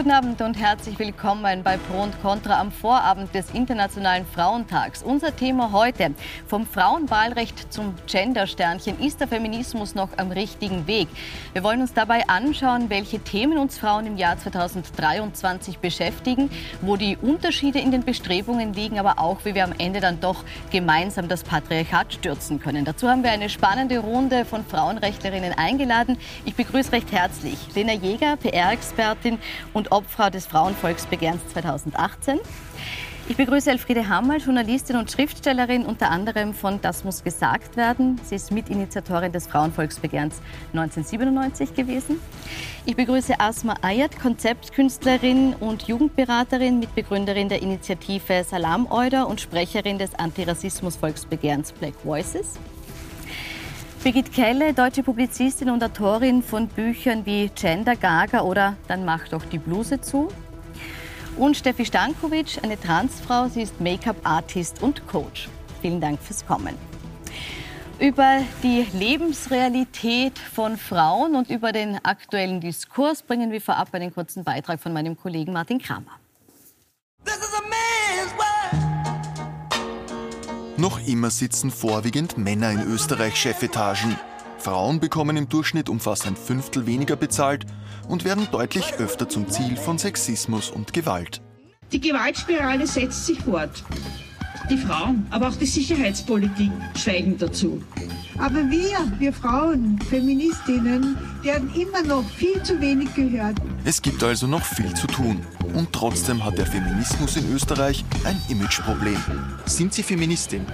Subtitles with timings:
[0.00, 5.02] guten Abend und herzlich willkommen bei Pro und Contra am Vorabend des Internationalen Frauentags.
[5.02, 6.14] Unser Thema heute,
[6.46, 11.08] vom Frauenwahlrecht zum Gendersternchen, ist der Feminismus noch am richtigen Weg?
[11.52, 16.48] Wir wollen uns dabei anschauen, welche Themen uns Frauen im Jahr 2023 beschäftigen,
[16.80, 20.44] wo die Unterschiede in den Bestrebungen liegen, aber auch, wie wir am Ende dann doch
[20.70, 22.86] gemeinsam das Patriarchat stürzen können.
[22.86, 26.16] Dazu haben wir eine spannende Runde von Frauenrechtlerinnen eingeladen.
[26.46, 29.38] Ich begrüße recht herzlich Lena Jäger, PR-Expertin
[29.74, 32.38] und Obfrau des Frauenvolksbegehrens 2018.
[33.30, 38.20] Ich begrüße Elfriede Hammer, Journalistin und Schriftstellerin, unter anderem von Das muss gesagt werden.
[38.24, 40.40] Sie ist Mitinitiatorin des Frauenvolksbegehrens
[40.72, 42.20] 1997 gewesen.
[42.86, 50.12] Ich begrüße Asma Ayat, Konzeptkünstlerin und Jugendberaterin, Mitbegründerin der Initiative Salam Euder und Sprecherin des
[50.16, 52.58] Antirassismus-Volksbegehrens Black Voices.
[54.02, 59.44] Birgit Kelle, deutsche Publizistin und Autorin von Büchern wie Gender Gaga oder Dann mach doch
[59.44, 60.28] die Bluse zu.
[61.36, 65.50] Und Steffi Stankovic, eine Transfrau, sie ist Make-up-Artist und Coach.
[65.82, 66.74] Vielen Dank fürs Kommen.
[67.98, 74.44] Über die Lebensrealität von Frauen und über den aktuellen Diskurs bringen wir vorab einen kurzen
[74.44, 76.18] Beitrag von meinem Kollegen Martin Kramer.
[80.80, 84.16] Noch immer sitzen vorwiegend Männer in Österreich Chefetagen.
[84.56, 87.66] Frauen bekommen im Durchschnitt um fast ein Fünftel weniger bezahlt
[88.08, 91.42] und werden deutlich öfter zum Ziel von Sexismus und Gewalt.
[91.92, 93.84] Die Gewaltspirale setzt sich fort.
[94.68, 97.82] Die Frauen, aber auch die Sicherheitspolitik schweigen dazu.
[98.38, 103.56] Aber wir, wir Frauen, Feministinnen, werden immer noch viel zu wenig gehört.
[103.84, 105.40] Es gibt also noch viel zu tun.
[105.74, 109.18] Und trotzdem hat der Feminismus in Österreich ein Imageproblem.
[109.66, 110.64] Sind Sie Feministin?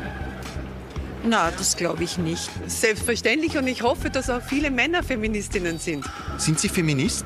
[1.25, 2.51] Na, das glaube ich nicht.
[2.67, 6.05] Selbstverständlich und ich hoffe, dass auch viele Männer Feministinnen sind.
[6.39, 7.25] Sind Sie Feminist?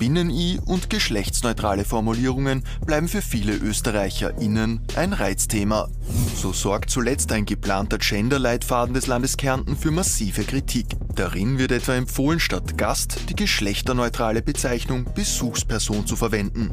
[0.00, 5.90] Binnen-I und geschlechtsneutrale Formulierungen bleiben für viele ÖsterreicherInnen ein Reizthema.
[6.34, 10.86] So sorgt zuletzt ein geplanter Gender-Leitfaden des Landes Kärnten für massive Kritik.
[11.14, 16.70] Darin wird etwa empfohlen, statt Gast die geschlechterneutrale Bezeichnung Besuchsperson zu verwenden.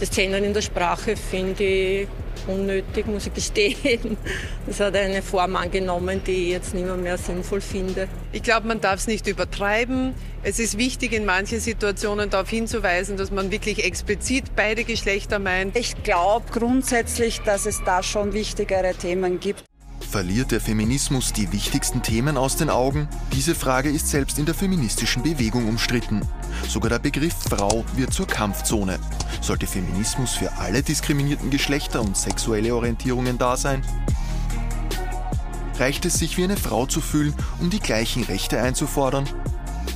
[0.00, 2.08] Das Gendern in der Sprache finde ich
[2.46, 4.16] unnötig, muss ich gestehen.
[4.66, 8.08] Das hat eine Form angenommen, die ich jetzt nicht mehr, mehr sinnvoll finde.
[8.32, 10.14] Ich glaube, man darf es nicht übertreiben.
[10.42, 15.76] Es ist wichtig, in manchen Situationen darauf hinzuweisen, dass man wirklich explizit beide Geschlechter meint.
[15.76, 19.64] Ich glaube grundsätzlich, dass es da schon wichtigere Themen gibt.
[20.10, 23.06] Verliert der Feminismus die wichtigsten Themen aus den Augen?
[23.32, 26.22] Diese Frage ist selbst in der feministischen Bewegung umstritten.
[26.66, 28.98] Sogar der Begriff Frau wird zur Kampfzone.
[29.40, 33.84] Sollte Feminismus für alle diskriminierten Geschlechter und sexuelle Orientierungen da sein?
[35.78, 39.28] Reicht es sich wie eine Frau zu fühlen, um die gleichen Rechte einzufordern?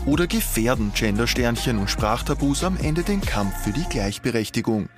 [0.06, 4.88] Oder gefährden Gendersternchen und Sprachtabus am Ende den Kampf für die Gleichberechtigung?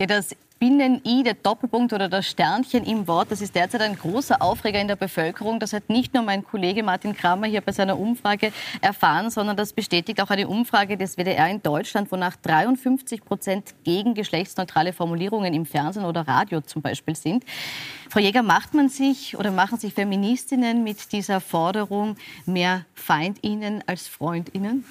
[0.00, 4.40] Ja, das Binnen-I, der Doppelpunkt oder das Sternchen im Wort, das ist derzeit ein großer
[4.40, 5.60] Aufreger in der Bevölkerung.
[5.60, 8.50] Das hat nicht nur mein Kollege Martin Kramer hier bei seiner Umfrage
[8.80, 14.14] erfahren, sondern das bestätigt auch eine Umfrage des WDR in Deutschland, wonach 53 Prozent gegen
[14.14, 17.44] geschlechtsneutrale Formulierungen im Fernsehen oder Radio zum Beispiel sind.
[18.08, 22.16] Frau Jäger, macht man sich oder machen sich Feministinnen mit dieser Forderung
[22.46, 24.86] mehr Feindinnen als Freundinnen?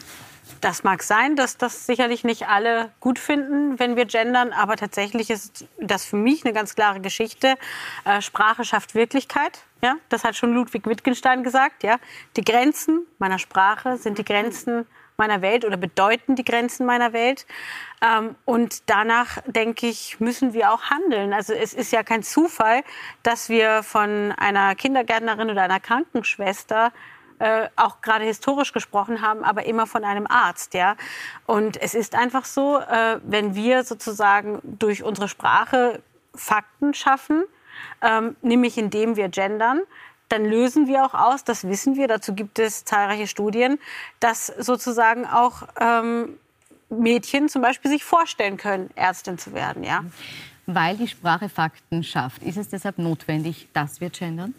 [0.61, 5.29] Das mag sein, dass das sicherlich nicht alle gut finden, wenn wir gendern, aber tatsächlich
[5.29, 7.55] ist das für mich eine ganz klare Geschichte.
[8.03, 9.63] Äh, Sprache schafft Wirklichkeit.
[9.81, 11.83] Ja, das hat schon Ludwig Wittgenstein gesagt.
[11.83, 11.97] Ja,
[12.35, 14.85] die Grenzen meiner Sprache sind die Grenzen
[15.19, 17.45] meiner Welt oder bedeuten die Grenzen meiner Welt.
[18.01, 21.33] Ähm, und danach, denke ich, müssen wir auch handeln.
[21.33, 22.83] Also es ist ja kein Zufall,
[23.21, 26.91] dass wir von einer Kindergärtnerin oder einer Krankenschwester
[27.39, 30.73] äh, auch gerade historisch gesprochen haben, aber immer von einem Arzt.
[30.73, 30.95] Ja?
[31.45, 36.01] Und es ist einfach so, äh, wenn wir sozusagen durch unsere Sprache
[36.35, 37.43] Fakten schaffen,
[38.01, 39.81] ähm, nämlich indem wir gendern,
[40.29, 43.79] dann lösen wir auch aus, das wissen wir, dazu gibt es zahlreiche Studien,
[44.19, 46.37] dass sozusagen auch ähm,
[46.89, 49.83] Mädchen zum Beispiel sich vorstellen können, Ärztin zu werden.
[49.83, 50.03] Ja?
[50.65, 54.53] Weil die Sprache Fakten schafft, ist es deshalb notwendig, dass wir gendern?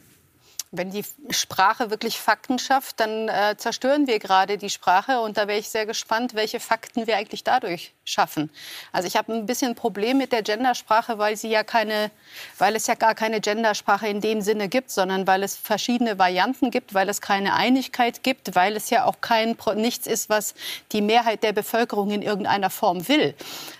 [0.73, 5.21] Wenn die Sprache wirklich Fakten schafft, dann äh, zerstören wir gerade die Sprache.
[5.21, 8.51] Und da wäre ich sehr gespannt, welche Fakten wir eigentlich dadurch schaffen.
[8.93, 12.13] Also ich habe ein bisschen ein Problem mit der Gendersprache, weil sie ja keine,
[12.59, 16.71] weil es ja gar keine Gendersprache in dem Sinne gibt, sondern weil es verschiedene Varianten
[16.71, 20.55] gibt, weil es keine Einigkeit gibt, weil es ja auch kein nichts ist, was
[20.93, 23.35] die Mehrheit der Bevölkerung in irgendeiner Form will.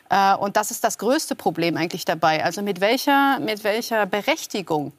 [0.09, 2.45] Äh, und das ist das größte Problem eigentlich dabei.
[2.45, 4.93] Also mit welcher, mit welcher Berechtigung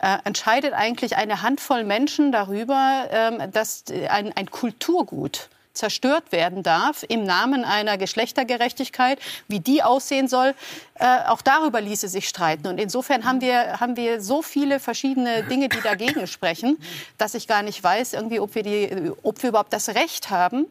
[0.00, 5.48] äh, entscheidet eigentlich eine Handvoll Menschen darüber, ähm, dass ein, ein Kulturgut
[5.78, 9.18] zerstört werden darf im Namen einer Geschlechtergerechtigkeit.
[9.46, 10.54] Wie die aussehen soll,
[10.94, 12.66] äh, auch darüber ließe sich streiten.
[12.66, 16.76] Und insofern haben wir, haben wir so viele verschiedene Dinge, die dagegen sprechen,
[17.16, 20.66] dass ich gar nicht weiß, irgendwie, ob, wir die, ob wir überhaupt das Recht haben,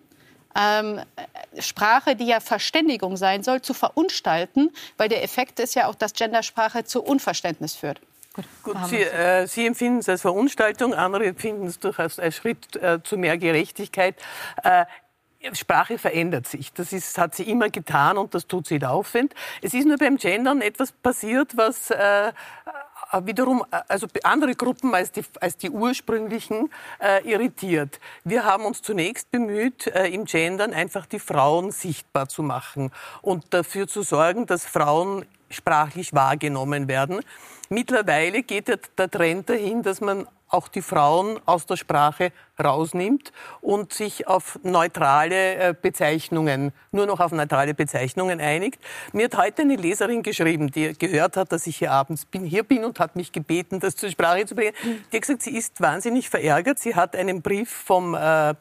[0.55, 1.01] ähm,
[1.59, 6.13] Sprache, die ja Verständigung sein soll, zu verunstalten, weil der Effekt ist ja auch, dass
[6.13, 8.01] Gendersprache zu Unverständnis führt.
[8.63, 13.01] Gut, Sie, äh, Sie, empfinden es als Verunstaltung, andere empfinden es durchaus als Schritt äh,
[13.03, 14.15] zu mehr Gerechtigkeit.
[14.63, 14.85] Äh,
[15.53, 16.73] Sprache verändert sich.
[16.73, 19.33] Das ist, hat sie immer getan und das tut sie laufend.
[19.61, 22.31] Es ist nur beim Gendern etwas passiert, was äh,
[23.23, 26.69] wiederum äh, also andere Gruppen als die, als die ursprünglichen
[26.99, 27.99] äh, irritiert.
[28.23, 32.91] Wir haben uns zunächst bemüht, äh, im Gendern einfach die Frauen sichtbar zu machen
[33.21, 37.21] und dafür zu sorgen, dass Frauen sprachlich wahrgenommen werden.
[37.69, 42.31] Mittlerweile geht der Trend dahin, dass man auch die Frauen aus der Sprache
[42.61, 43.31] rausnimmt
[43.61, 48.79] und sich auf neutrale äh, Bezeichnungen, nur noch auf neutrale Bezeichnungen einigt.
[49.11, 52.63] Mir hat heute eine Leserin geschrieben, die gehört hat, dass ich hier abends bin, hier
[52.63, 54.73] bin und hat mich gebeten, das zur Sprache zu bringen.
[55.11, 56.79] Die hat gesagt, sie ist wahnsinnig verärgert.
[56.79, 58.55] Sie hat einen Brief vom äh,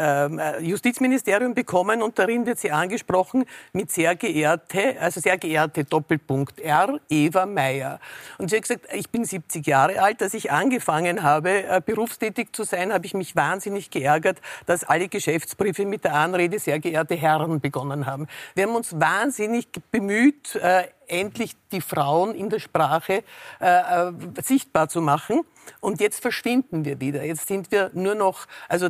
[0.00, 5.82] ähm, äh, Justizministerium bekommen und darin wird sie angesprochen mit sehr geehrte, also sehr geehrte
[5.84, 7.00] Doppelpunkt R.
[7.08, 7.98] Eva Meyer.
[8.38, 12.52] Und sie hat gesagt, ich bin 70 Jahre alt, als ich angefangen habe, äh, berufstätig
[12.52, 17.14] zu sein, habe ich mich wahnsinnig geärgert, dass alle Geschäftsbriefe mit der Anrede sehr geehrte
[17.14, 18.26] Herren begonnen haben.
[18.54, 23.24] Wir haben uns wahnsinnig bemüht, äh, endlich die Frauen in der Sprache
[23.60, 24.12] äh,
[24.42, 25.42] sichtbar zu machen.
[25.80, 27.24] Und jetzt verschwinden wir wieder.
[27.24, 28.88] Jetzt sind wir nur noch, also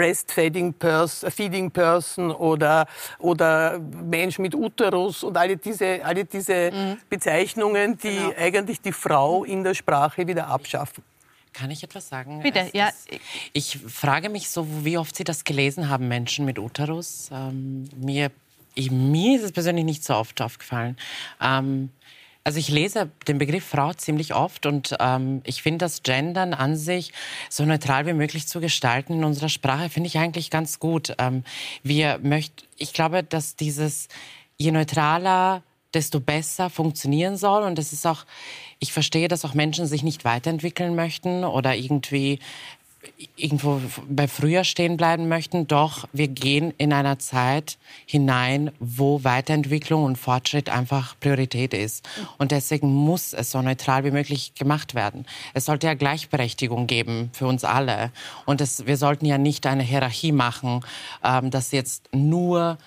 [0.00, 2.86] Breastfeeding Person, Feeding Person oder,
[3.18, 6.96] oder Mensch mit Uterus und alle diese, alle diese mhm.
[7.10, 8.32] Bezeichnungen, die genau.
[8.38, 11.04] eigentlich die Frau in der Sprache wieder abschaffen.
[11.52, 12.40] Kann ich etwas sagen?
[12.42, 12.88] Bitte, es ja.
[12.88, 13.08] Ist,
[13.52, 17.28] ich frage mich so, wie oft Sie das gelesen haben, Menschen mit Uterus.
[17.30, 18.30] Ähm, mir,
[18.74, 20.96] ich, mir ist es persönlich nicht so oft aufgefallen.
[21.42, 21.90] Ähm,
[22.50, 26.74] also ich lese den Begriff Frau ziemlich oft und ähm, ich finde das Gendern an
[26.74, 27.12] sich
[27.48, 31.14] so neutral wie möglich zu gestalten in unserer Sprache finde ich eigentlich ganz gut.
[31.18, 31.44] Ähm,
[31.84, 34.08] wir möchten, ich glaube, dass dieses
[34.56, 35.62] je neutraler
[35.94, 37.62] desto besser funktionieren soll.
[37.62, 38.24] Und es ist auch,
[38.80, 42.40] ich verstehe, dass auch Menschen sich nicht weiterentwickeln möchten oder irgendwie
[43.36, 45.66] irgendwo bei früher stehen bleiben möchten.
[45.66, 52.08] Doch wir gehen in einer Zeit hinein, wo Weiterentwicklung und Fortschritt einfach Priorität ist.
[52.38, 55.26] Und deswegen muss es so neutral wie möglich gemacht werden.
[55.54, 58.10] Es sollte ja Gleichberechtigung geben für uns alle.
[58.44, 60.80] Und es, wir sollten ja nicht eine Hierarchie machen,
[61.24, 62.78] ähm, dass jetzt nur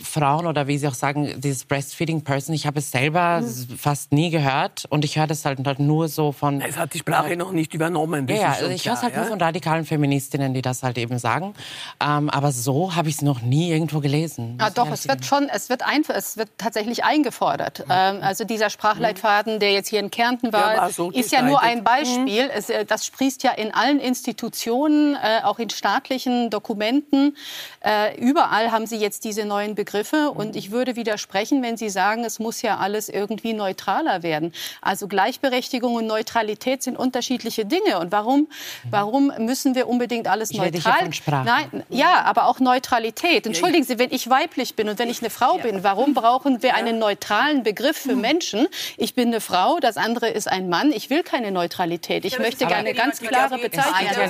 [0.00, 3.76] Frauen oder wie Sie auch sagen, dieses Breastfeeding Person, ich habe es selber mhm.
[3.76, 6.60] fast nie gehört und ich höre das halt, halt nur so von...
[6.60, 8.28] Es hat die Sprache äh, noch nicht übernommen.
[8.28, 9.20] Ja, ja also ich höre es halt ja?
[9.20, 11.54] nur von radikalen Feministinnen, die das halt eben sagen.
[12.00, 14.56] Ähm, aber so habe ich es noch nie irgendwo gelesen.
[14.58, 17.80] Ah, doch, es wird schon, es wird, ein, es wird tatsächlich eingefordert.
[17.80, 17.84] Mhm.
[17.90, 21.60] Ähm, also dieser Sprachleitfaden, der jetzt hier in Kärnten war, ja, so ist ja nur
[21.60, 22.44] ein Beispiel.
[22.44, 22.50] Mhm.
[22.54, 27.36] Es, äh, das sprießt ja in allen Institutionen, äh, auch in staatlichen Dokumenten.
[27.80, 30.30] Äh, überall haben Sie jetzt diese neuen Begriffe Begriffe.
[30.30, 34.52] Und ich würde widersprechen, wenn Sie sagen, es muss ja alles irgendwie neutraler werden.
[34.82, 37.98] Also Gleichberechtigung und Neutralität sind unterschiedliche Dinge.
[37.98, 38.48] Und warum,
[38.90, 41.08] warum müssen wir unbedingt alles ich neutral?
[41.26, 43.46] Nein, ja, aber auch Neutralität.
[43.46, 46.74] Entschuldigen Sie, wenn ich weiblich bin und wenn ich eine Frau bin, warum brauchen wir
[46.74, 48.68] einen neutralen Begriff für Menschen?
[48.98, 50.92] Ich bin eine Frau, das andere ist ein Mann.
[50.92, 52.26] Ich will keine Neutralität.
[52.26, 54.28] Ich möchte gerne eine ganz klare Bezeichnung.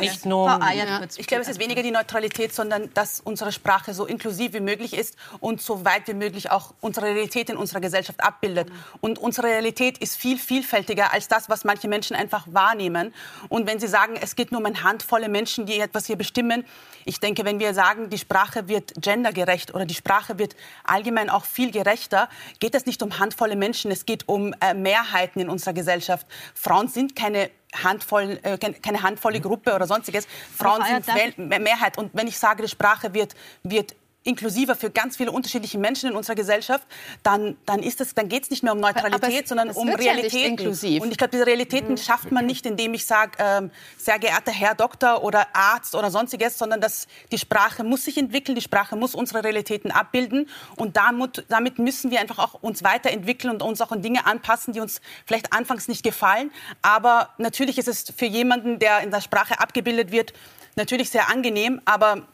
[1.16, 4.94] Ich glaube, es ist weniger die Neutralität, sondern dass unsere Sprache so inklusiv wie möglich
[4.94, 5.16] ist
[5.48, 8.68] und so weit wie möglich auch unsere Realität in unserer Gesellschaft abbildet.
[9.00, 13.14] Und unsere Realität ist viel vielfältiger als das, was manche Menschen einfach wahrnehmen.
[13.48, 16.66] Und wenn Sie sagen, es geht nur um eine Handvolle Menschen, die etwas hier bestimmen,
[17.06, 21.46] ich denke, wenn wir sagen, die Sprache wird gendergerecht oder die Sprache wird allgemein auch
[21.46, 22.28] viel gerechter,
[22.60, 26.26] geht es nicht um handvolle Menschen, es geht um äh, Mehrheiten in unserer Gesellschaft.
[26.54, 27.50] Frauen sind keine
[27.82, 30.28] Handvoll, äh, keine handvolle Gruppe oder sonstiges.
[30.54, 31.96] Frauen sind Mehrheit.
[31.96, 33.94] Und wenn ich sage, die Sprache wird, wird
[34.28, 36.86] inklusiver für ganz viele unterschiedliche Menschen in unserer Gesellschaft,
[37.22, 40.58] dann, dann, ist es, dann geht es nicht mehr um Neutralität, es, sondern um Realitäten.
[40.58, 41.96] Ja und ich glaube, diese Realitäten mhm.
[41.96, 46.58] schafft man nicht, indem ich sage, ähm, sehr geehrter Herr Doktor oder Arzt oder sonstiges,
[46.58, 51.44] sondern dass die Sprache muss sich entwickeln, die Sprache muss unsere Realitäten abbilden und damit,
[51.48, 55.00] damit müssen wir einfach auch uns weiterentwickeln und uns auch an Dinge anpassen, die uns
[55.24, 56.52] vielleicht anfangs nicht gefallen.
[56.82, 60.34] Aber natürlich ist es für jemanden, der in der Sprache abgebildet wird,
[60.76, 62.26] natürlich sehr angenehm, aber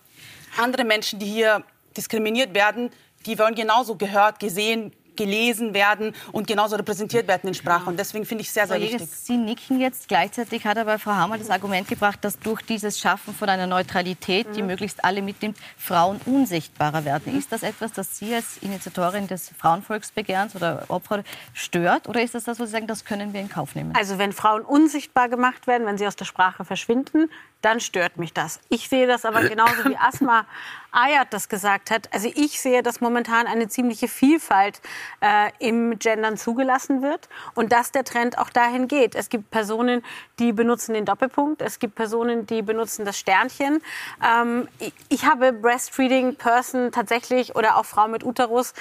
[0.57, 1.65] andere Menschen, die hier
[1.97, 2.91] diskriminiert werden,
[3.27, 7.89] die wollen genauso gehört, gesehen, gelesen werden und genauso repräsentiert werden in Sprache.
[7.89, 9.09] Und deswegen finde ich sehr, sehr wichtig.
[9.09, 10.09] Sie nicken jetzt.
[10.09, 14.47] Gleichzeitig hat aber Frau Hammer das Argument gebracht, dass durch dieses Schaffen von einer Neutralität,
[14.57, 17.37] die möglichst alle mitnimmt, Frauen unsichtbarer werden.
[17.37, 21.23] Ist das etwas, das Sie als Initiatorin des Frauenvolksbegehrens oder Opfer
[21.53, 22.09] stört?
[22.09, 23.93] Oder ist das das, wo Sie sagen, das können wir in Kauf nehmen?
[23.97, 27.31] Also wenn Frauen unsichtbar gemacht werden, wenn sie aus der Sprache verschwinden,
[27.65, 28.61] dann stört mich das.
[28.69, 30.47] Ich sehe das aber genauso wie Asma
[30.95, 32.09] Ayat das gesagt hat.
[32.13, 34.81] Also ich sehe, dass momentan eine ziemliche Vielfalt
[35.21, 39.15] äh, im Gendern zugelassen wird und dass der Trend auch dahin geht.
[39.15, 40.03] Es gibt Personen,
[40.39, 41.63] die benutzen den Doppelpunkt.
[41.63, 43.83] Es gibt Personen, die benutzen das Sternchen.
[44.25, 44.69] Ähm,
[45.09, 48.75] ich, habe Breastfeeding Person tatsächlich oder auch Frau mit Uterus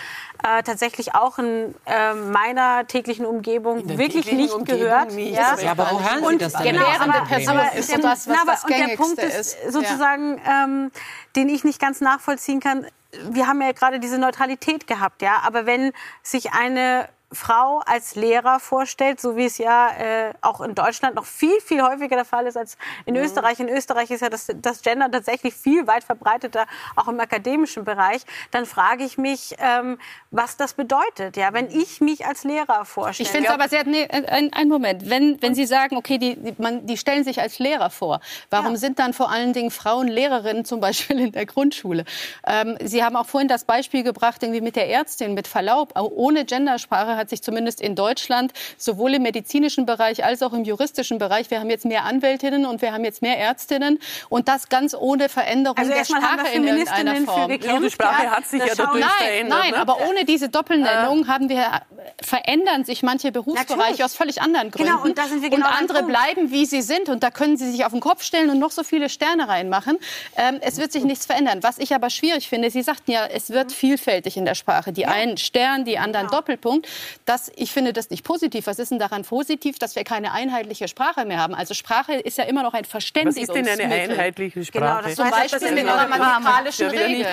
[0.44, 5.12] äh, tatsächlich auch in äh, meiner täglichen Umgebung wirklich täglichen nicht Umgebung gehört.
[5.14, 5.34] nicht.
[5.36, 6.76] Ja, aber wo hören Sie das denn?
[6.76, 9.72] Genau, aber, Person aber ist so das, was na, das und der Punkt ist, ist.
[9.72, 10.92] sozusagen, ähm,
[11.36, 12.86] den ich nicht ganz nachvollziehen kann.
[13.30, 15.42] Wir haben ja gerade diese Neutralität gehabt, ja.
[15.46, 15.92] Aber wenn
[16.22, 21.26] sich eine Frau als Lehrer vorstellt, so wie es ja äh, auch in Deutschland noch
[21.26, 23.60] viel, viel häufiger der Fall ist als in Österreich.
[23.60, 28.24] In Österreich ist ja das, das Gender tatsächlich viel weit verbreiteter, auch im akademischen Bereich.
[28.52, 29.98] Dann frage ich mich, ähm,
[30.32, 33.28] was das bedeutet, ja, wenn ich mich als Lehrer vorstelle.
[33.28, 36.36] Ich finde es aber sehr, nee, ein, ein Moment, wenn, wenn Sie sagen, okay, die,
[36.36, 40.08] die, man, die stellen sich als Lehrer vor, warum sind dann vor allen Dingen Frauen
[40.08, 42.06] Lehrerinnen zum Beispiel in der Grundschule?
[42.46, 46.46] Ähm, Sie haben auch vorhin das Beispiel gebracht, irgendwie mit der Ärztin, mit Verlaub, ohne
[46.46, 51.50] Gendersprache hat sich zumindest in Deutschland sowohl im medizinischen Bereich als auch im juristischen Bereich,
[51.52, 54.00] wir haben jetzt mehr Anwältinnen und wir haben jetzt mehr Ärztinnen
[54.30, 57.50] und das ganz ohne Veränderung Also der Sprache wir in irgendeiner Form.
[57.52, 58.32] Ja, die Sprache ja.
[58.32, 59.60] hat sich Das ja dadurch Nein, verändert.
[59.60, 59.78] nein, ne?
[59.78, 61.82] aber ohne diese Doppelnennung haben wir,
[62.22, 64.04] verändern sich manche Berufsbereiche Natürlich.
[64.04, 64.92] aus völlig anderen Gründen.
[64.92, 67.10] Genau, und da sind wir genau und andere bleiben, wie sie sind.
[67.10, 69.98] Und da können sie sich auf den Kopf stellen und noch so viele Sterne reinmachen.
[70.36, 71.60] Ähm, es wird sich nichts verändern.
[71.64, 74.92] Was ich aber schwierig finde, Sie sagten ja, es wird vielfältig in der Sprache.
[74.92, 76.38] Die einen Stern, die anderen Genau.
[76.38, 76.88] Doppelpunkt.
[77.26, 78.68] Das, ich finde das nicht positiv.
[78.68, 81.54] Was ist denn daran positiv, dass wir keine einheitliche Sprache mehr haben?
[81.56, 83.62] Also Sprache ist ja immer noch ein Was Verständigungsmittel.
[83.68, 85.04] ist denn eine einheitliche Sprache?
[85.06, 87.02] das Zum heißt, Beispiel das mit ist genau grammatikalischen Ja.
[87.02, 87.26] Regeln.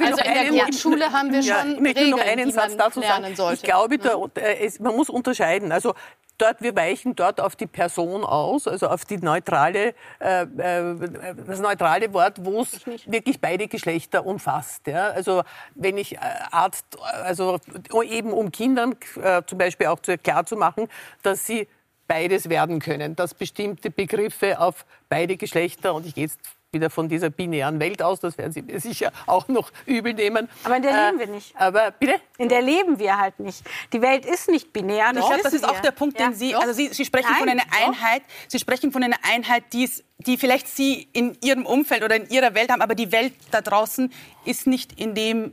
[0.00, 2.52] Also in der Grundschule haben wir Ja, schon ich möchte nur noch Regeln, einen die
[2.54, 3.36] Satz man dazu lernen sagen.
[3.36, 3.54] sollte.
[3.56, 5.72] Ich glaube, da, äh, es, man muss unterscheiden.
[5.72, 5.94] Also
[6.38, 11.60] dort, wir weichen dort auf die Person aus, also auf die neutrale, äh, äh, das
[11.60, 14.86] neutrale Wort, wo es wirklich beide Geschlechter umfasst.
[14.86, 15.08] Ja?
[15.10, 15.42] Also
[15.74, 16.18] wenn ich äh,
[16.50, 16.86] Arzt,
[17.24, 17.58] also
[18.02, 20.88] eben um Kindern äh, zum Beispiel auch klar zu machen,
[21.22, 21.68] dass sie
[22.06, 26.40] beides werden können, dass bestimmte Begriffe auf beide Geschlechter und ich gehe jetzt
[26.72, 30.48] wieder von dieser binären Welt aus, das werden Sie mir sicher auch noch übel nehmen.
[30.64, 31.54] Aber in der Äh, leben wir nicht.
[31.56, 32.20] Aber bitte?
[32.40, 33.62] In der leben wir halt nicht.
[33.92, 35.06] Die Welt ist nicht binär.
[35.12, 37.48] Ich glaube, das ist auch der Punkt, den Sie, also Sie, Sie sprechen Nein, von
[37.48, 37.86] einer doch.
[37.88, 42.14] Einheit, Sie sprechen von einer Einheit, die, es, die vielleicht Sie in Ihrem Umfeld oder
[42.14, 44.12] in Ihrer Welt haben, aber die Welt da draußen
[44.44, 45.52] ist nicht in dem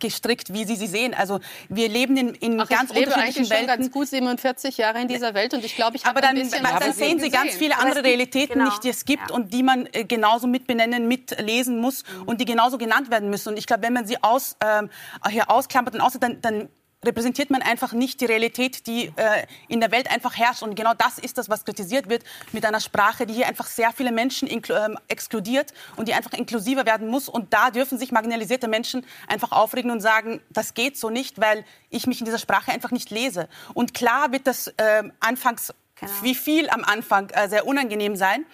[0.00, 1.14] gestrickt, wie Sie sie sehen.
[1.14, 3.66] Also wir leben in, in Ach, ganz ich lebe unterschiedlichen Welten.
[3.68, 6.42] ganz gut 47 Jahre in dieser Welt und ich glaube, ich habe aber dann, ein
[6.42, 8.64] bisschen dann, dann sehen Sie ganz viele andere gibt- Realitäten genau.
[8.64, 9.36] nicht, die es gibt Ja.
[9.36, 13.50] und die man äh, genauso mitbenennen, mitlesen muss und die genauso genannt werden müssen.
[13.50, 14.90] Und ich glaube, wenn man sie aus, ähm,
[15.30, 16.68] hier ausklammert und aus, dann, dann
[17.04, 20.62] repräsentiert man einfach nicht die Realität, die äh, in der Welt einfach herrscht.
[20.62, 23.92] Und genau das ist das, was kritisiert wird mit einer Sprache, die hier einfach sehr
[23.92, 27.28] viele Menschen ähm, exkludiert und die einfach inklusiver werden muss.
[27.28, 31.64] Und da dürfen sich marginalisierte Menschen einfach aufregen und sagen, das geht so nicht, weil
[31.90, 33.48] ich mich in dieser Sprache einfach nicht lese.
[33.74, 35.74] Und klar wird das ähm, anfangs,
[36.22, 38.46] wie viel am Anfang, äh, sehr unangenehm sein.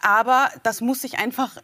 [0.00, 1.56] Aber das muss sich einfach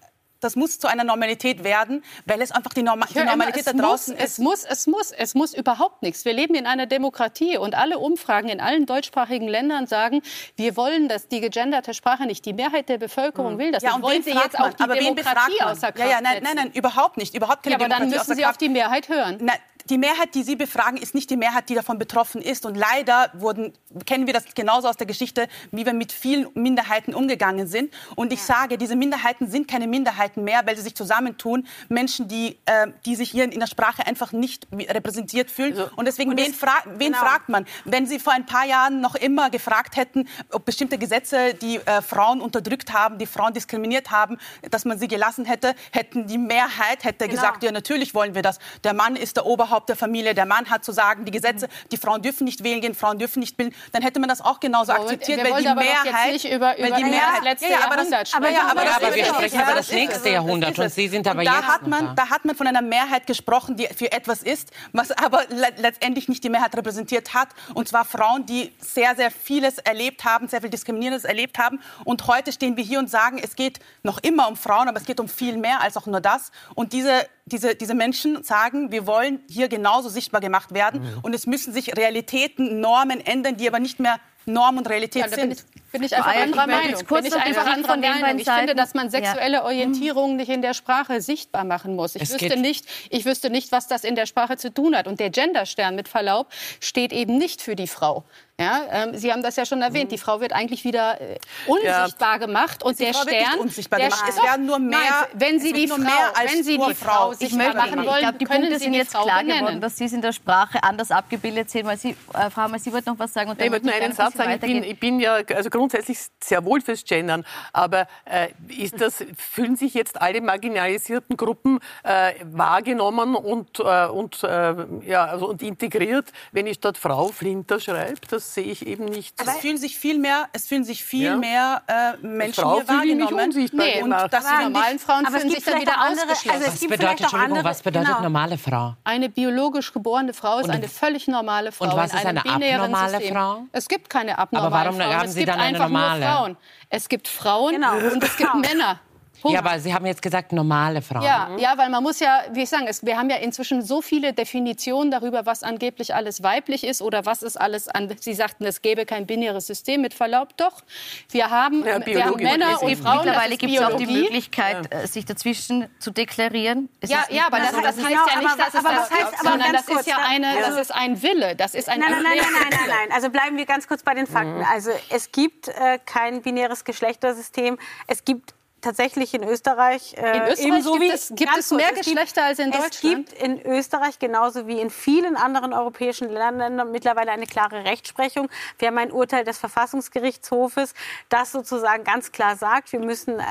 [0.43, 3.73] das muss zu einer Normalität werden, weil es einfach die, Norma die immer, Normalität es
[3.73, 4.33] da draußen muss, ist.
[4.33, 6.25] Es muss, es muss, es muss überhaupt nichts.
[6.25, 10.21] Wir leben in einer Demokratie und alle Umfragen in allen deutschsprachigen Ländern sagen,
[10.57, 12.45] wir wollen das, die gegenderte Sprache nicht.
[12.45, 13.83] Die Mehrheit der Bevölkerung will das.
[13.83, 14.71] ja, und wollen Sie jetzt man?
[14.71, 17.35] auch die Aber Demokratie außer Kraft ja, ja, nein, nein, nein, überhaupt nicht.
[17.35, 19.39] Überhaupt keine Ja, aber dann Demokratie müssen außer Sie auf die Mehrheit hören.
[19.41, 19.53] Na,
[19.91, 22.67] die Mehrheit, die Sie befragen, ist nicht die Mehrheit, die davon betroffen ist.
[22.67, 23.73] Und leider wurden,
[24.07, 27.93] kennen wir das genauso aus der Geschichte, wie wir mit vielen Minderheiten umgegangen sind.
[28.17, 31.67] Und ich sage, diese Minderheiten sind keine Minderheiten mehr, weil sie sich zusammentun.
[31.89, 35.77] Menschen, die, äh, die sich hier in der Sprache einfach nicht repräsentiert fühlen.
[35.97, 37.19] und deswegen, und wen, fra wen genau.
[37.19, 37.67] fragt man?
[37.85, 42.03] Wenn Sie vor ein paar Jahren noch immer gefragt hätten, ob bestimmte Gesetze, die äh,
[42.03, 44.39] Frauen unterdrückt haben, die Frauen diskriminiert haben,
[44.71, 47.41] dass man sie gelassen hätte, hätten die Mehrheit hätte Genau.
[47.41, 48.59] gesagt, ja, natürlich wollen wir das.
[48.85, 51.97] Der Mann ist der Oberhaupt der Familie, der Mann hat zu sagen, die Gesetze, die
[51.97, 53.75] Frauen dürfen nicht wählen gehen, Frauen dürfen nicht bilden.
[53.93, 56.33] Dann hätte man das auch genauso Moment, akzeptiert, wir weil die aber doch jetzt Mehrheit,
[56.33, 58.85] nicht über- weil über die Mehrheit, letzte ja, ja, aber das, Jahrhundert aber, ja, aber,
[58.85, 60.89] das aber wir sprechen über das nächste Jahrhundert und.
[60.95, 62.15] Sie sind aber da jetzt hat noch man, da.
[62.25, 66.29] da hat man von einer Mehrheit gesprochen, die für etwas ist, was aber le letztendlich
[66.29, 67.49] nicht die Mehrheit repräsentiert hat.
[67.75, 71.81] Und zwar Frauen, die sehr, sehr vieles erlebt haben, sehr viel Diskriminierendes erlebt haben.
[72.05, 75.05] Und heute stehen wir hier und sagen, es geht noch immer um Frauen, aber es
[75.07, 76.51] geht um viel mehr als auch nur das.
[76.75, 81.03] Und diese diese, diese Menschen sagen, wir wollen hier genauso sichtbar gemacht werden.
[81.03, 81.19] Mhm.
[81.23, 85.29] Und es müssen sich Realitäten, Normen ändern, die aber nicht mehr Norm und Realität Ja,
[85.29, 85.41] sind.
[85.41, 87.07] bin ich- bin ich einfach anderer Meinung.
[87.07, 88.39] kurz Bin ich einfach anderer Meinung.
[88.39, 92.17] Ich finde, dass man sexuelle Orientierung nicht in der Sprache sichtbar machen muss.
[92.17, 94.97] Ich Es wüsste, geht- nicht, ich wüsste nicht, was das in der Sprache zu tun
[94.97, 95.07] hat.
[95.07, 96.49] Und der Genderstern, mit Verlaub,
[96.81, 98.25] steht eben nicht für die Frau.
[98.63, 100.13] Ja, ähm, Sie haben das ja schon erwähnt.
[100.13, 102.83] Die Frau wird eigentlich wieder äh, unsichtbar gemacht.
[102.85, 103.59] Und Die der Frau Stern...
[103.59, 104.25] unsichtbar der gemacht.
[104.29, 107.33] Es werden nur mehr- Nein, wenn Sie die Frau, mehr als wenn Sie die Frau.
[107.33, 109.25] Frau Ich möchte- machen Ich wollen, glaube, die können Punkte Sie sind die jetzt Frau
[109.25, 109.61] klar benennen.
[109.61, 111.87] geworden, dass Sie es in der Sprache anders abgebildet sehen.
[111.87, 113.51] Weil Sie, äh, Frau Hammer, Sie wollten noch was sagen.
[113.51, 114.53] Und dann Ich wollte nur einen Satz sagen.
[114.53, 117.45] Ich bin, ich bin ja also grundsätzlich sehr wohl fürs Gendern.
[117.73, 124.43] Aber äh, ist das, fühlen sich jetzt alle marginalisierten Gruppen äh, wahrgenommen und, äh, und,
[124.45, 124.75] äh,
[125.07, 128.21] ja, also, und integriert, wenn ich dort Frau Flinter schreibe?
[128.29, 129.35] Das sehe ich eben nicht.
[129.41, 131.37] Es fühlen sich viel mehr, es fühlen sich viel Ja.
[131.37, 133.41] mehr äh, Menschen Frau hier wahrgenommen.
[133.47, 136.27] unsichtbar Nee, und das Die normalen Frauen Aber es fühlen gibt sich dann wieder andere-
[136.33, 136.51] ausgeschlossen.
[136.51, 138.21] also es Was gibt bedeutet, vielleicht auch Entschuldigung, andere- was bedeutet genau.
[138.23, 138.95] normale Frau?
[139.05, 141.85] Eine biologisch geborene Frau ist Und- eine völlig normale Frau.
[141.87, 143.35] Und was in ist einem eine binären abnormale System.
[143.35, 143.63] Frau?
[143.73, 145.17] Es gibt keine abnormalen Aber warum Frauen.
[145.19, 146.57] haben es Sie gibt dann eine einfach normale?
[146.91, 147.97] Es gibt Frauen Genau.
[147.97, 149.01] und es gibt Männer.
[149.43, 149.55] Punkt.
[149.55, 151.23] Ja, aber Sie haben jetzt gesagt normale Frauen.
[151.25, 154.01] Ja, ja, weil man muss ja, wie ich sagen, es, wir haben ja inzwischen so
[154.01, 158.09] viele Definitionen darüber, was angeblich alles weiblich ist oder was ist alles an.
[158.21, 160.01] Sie sagten, es gäbe kein binäres System.
[160.03, 160.83] Mit Verlaub, doch.
[161.31, 162.97] Wir haben, Ja, wir haben Männer und.
[162.97, 163.25] Frauen.
[163.25, 164.07] Mittlerweile gibt es auch die.
[164.07, 166.89] Möglichkeit, äh, sich dazwischen zu deklarieren.
[167.05, 168.85] Ja, ist nicht ja, aber das, so, das dass heißt ja nicht, aber- dass es
[168.85, 171.89] aber das, heißt- sondern das ist ja eine, das also- ist ein Wille, das ist
[171.89, 173.13] ein Nein, nein, nein, nein, nein, nein.
[173.13, 174.59] Also bleiben wir ganz kurz bei den Fakten.
[174.59, 174.67] Mhm.
[174.73, 177.79] Also es gibt äh, kein binäres Geschlechtersystem.
[178.07, 181.89] Es gibt tatsächlich in Österreich, äh, In Österreich ebenso gibt wie, es- gibt es mehr
[181.93, 183.31] gibt- Geschlechter als in Es Deutschland?
[183.31, 188.49] gibt in Österreich genauso wie in vielen anderen europäischen Ländern mittlerweile eine klare Rechtsprechung.
[188.79, 190.95] Wir haben ein Urteil des Verfassungsgerichtshofes,
[191.31, 193.45] das sozusagen ganz klar sagt, wir müssen äh,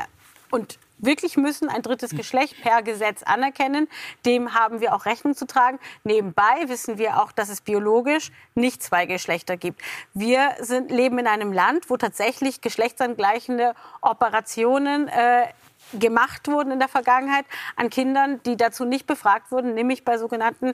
[0.51, 3.87] und wirklich müssen ein drittes Geschlecht per Gesetz anerkennen.
[4.25, 5.79] Dem haben wir auch Rechnung zu tragen.
[6.03, 9.81] Nebenbei wissen wir auch, dass es biologisch nicht zwei Geschlechter gibt.
[10.13, 15.47] Wir sind, leben in einem Land, wo tatsächlich geschlechtsangleichende Operationen äh,
[15.93, 17.45] gemacht wurden in der Vergangenheit
[17.75, 20.73] an Kindern, die dazu nicht befragt wurden, nämlich bei sogenannten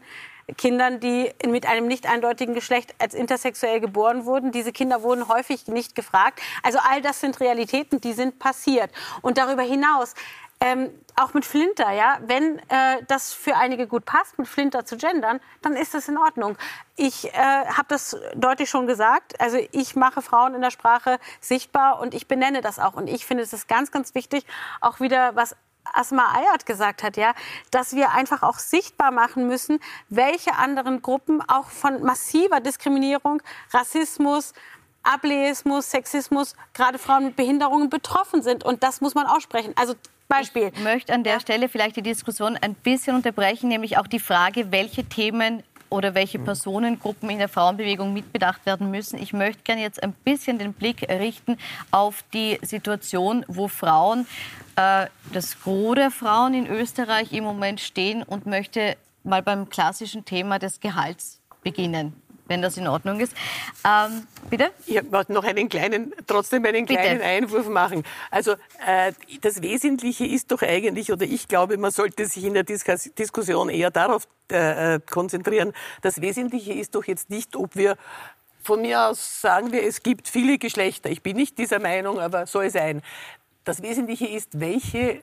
[0.55, 4.51] Kindern, die mit einem nicht eindeutigen Geschlecht als intersexuell geboren wurden.
[4.51, 6.39] Diese Kinder wurden häufig nicht gefragt.
[6.63, 8.89] Also all das sind Realitäten, die sind passiert.
[9.21, 10.13] Und darüber hinaus,
[10.59, 14.97] ähm, auch mit Flinter, ja, wenn äh, das für einige gut passt, mit Flinter zu
[14.97, 16.57] gendern, dann ist das in Ordnung.
[16.95, 19.39] Ich äh, habe das deutlich schon gesagt.
[19.39, 22.93] Also ich mache Frauen in der Sprache sichtbar und ich benenne das auch.
[22.93, 24.45] Und ich finde, es ist ganz, ganz wichtig,
[24.81, 25.55] auch wieder was
[25.93, 27.33] Asma Ayat gesagt hat, ja,
[27.71, 33.41] dass wir einfach auch sichtbar machen müssen, welche anderen Gruppen auch von massiver Diskriminierung,
[33.73, 34.53] Rassismus,
[35.03, 38.63] Ableismus, Sexismus, gerade Frauen mit Behinderungen betroffen sind.
[38.63, 39.73] Und das muss man aussprechen.
[39.75, 39.95] Also
[40.27, 40.71] Beispiel.
[40.73, 44.71] Ich möchte an der Stelle vielleicht die Diskussion ein bisschen unterbrechen, nämlich auch die Frage,
[44.71, 49.21] welche Themen oder welche Personengruppen in der Frauenbewegung mitbedacht werden müssen.
[49.21, 51.57] Ich möchte gerne jetzt ein bisschen den Blick richten
[51.91, 54.27] auf die Situation, wo Frauen,
[54.75, 60.25] äh, das Gros der Frauen in Österreich im Moment stehen und möchte mal beim klassischen
[60.25, 62.13] Thema des Gehalts beginnen,
[62.47, 63.33] wenn das in Ordnung ist.
[63.85, 64.71] Ähm, bitte?
[64.85, 67.01] Ich wollte noch einen kleinen, trotzdem einen Bitte.
[67.01, 68.03] kleinen Einwurf machen.
[68.31, 68.53] Also
[68.85, 73.09] äh, das Wesentliche ist doch eigentlich, oder ich glaube, man sollte sich in der Diskus
[73.17, 75.73] Diskussion eher darauf äh, äh, konzentrieren.
[76.01, 77.97] Das Wesentliche ist doch jetzt nicht, ob wir
[78.67, 81.09] von mir aus sagen wir, es gibt viele Geschlechter.
[81.09, 83.01] Ich bin nicht dieser Meinung, aber soll sein.
[83.67, 85.21] Das Wesentliche ist, welche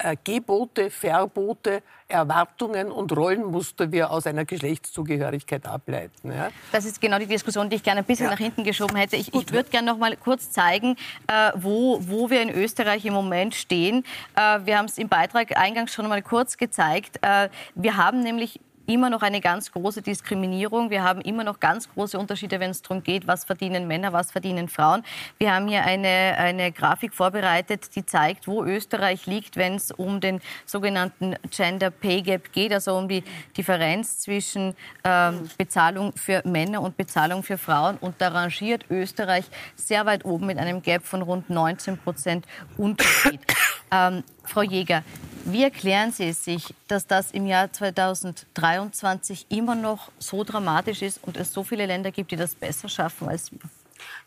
[0.00, 6.30] äh, Gebote, Verbote, Erwartungen und Rollenmuster wir aus einer Geschlechtszugehörigkeit ableiten.
[6.30, 6.50] Ja?
[6.72, 9.16] Das ist genau die Diskussion, die ich gerne ein bisschen nach hinten geschoben hätte.
[9.16, 13.14] Ich, ich würde gerne noch mal kurz zeigen, äh, wo, wo wir in Österreich im
[13.14, 14.04] Moment stehen.
[14.34, 17.18] Äh, wir haben es im Beitrag eingangs schon mal kurz gezeigt.
[17.22, 20.90] Äh, wir haben nämlich immer noch eine ganz große Diskriminierung.
[20.90, 24.32] Wir haben immer noch ganz große Unterschiede, wenn es darum geht, was verdienen Männer, was
[24.32, 25.02] verdienen Frauen.
[25.38, 30.20] Wir haben hier eine, eine Grafik vorbereitet, die zeigt, wo Österreich liegt, wenn es um
[30.20, 33.24] den sogenannten Gender Pay Gap geht, also um die
[33.56, 37.96] Differenz zwischen ähm, Bezahlung für Männer und Bezahlung für Frauen.
[37.98, 39.44] Und da rangiert Österreich
[39.74, 42.46] sehr weit oben mit einem Gap von rund 19 Prozent
[42.76, 43.40] Unterschied.
[43.90, 45.02] ähm, Frau Jäger,
[45.44, 51.22] wie erklären Sie es sich, dass das im Jahr 2023 immer noch so dramatisch ist
[51.22, 53.60] und es so viele Länder gibt, die das besser schaffen als wir?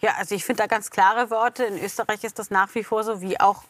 [0.01, 1.65] Ja, also ich finde da ganz klare Worte.
[1.65, 3.63] In Österreich ist das nach wie vor so, wie auch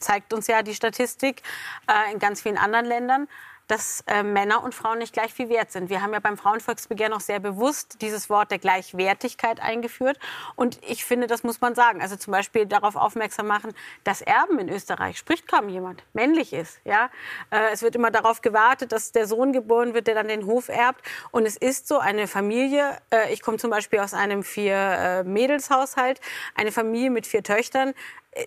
[0.00, 1.42] zeigt uns ja die Statistik
[1.88, 3.28] äh, in ganz vielen anderen Ländern.
[3.66, 5.90] Dass äh, Männer und Frauen nicht gleich viel wert sind.
[5.90, 10.18] Wir haben ja beim Frauenvolksbegehren auch sehr bewusst dieses Wort der Gleichwertigkeit eingeführt.
[10.54, 12.00] Und ich finde, das muss man sagen.
[12.00, 13.72] Also zum Beispiel darauf aufmerksam machen,
[14.04, 16.80] dass Erben in Österreich spricht kaum jemand, männlich ist.
[16.84, 17.10] Ja?
[17.50, 20.68] Äh, es wird immer darauf gewartet, dass der Sohn geboren wird, der dann den Hof
[20.68, 21.02] erbt.
[21.30, 26.20] Und es ist so eine Familie, äh, ich komme zum Beispiel aus einem Vier-Mädels-Haushalt,
[26.54, 27.94] eine Familie mit vier Töchtern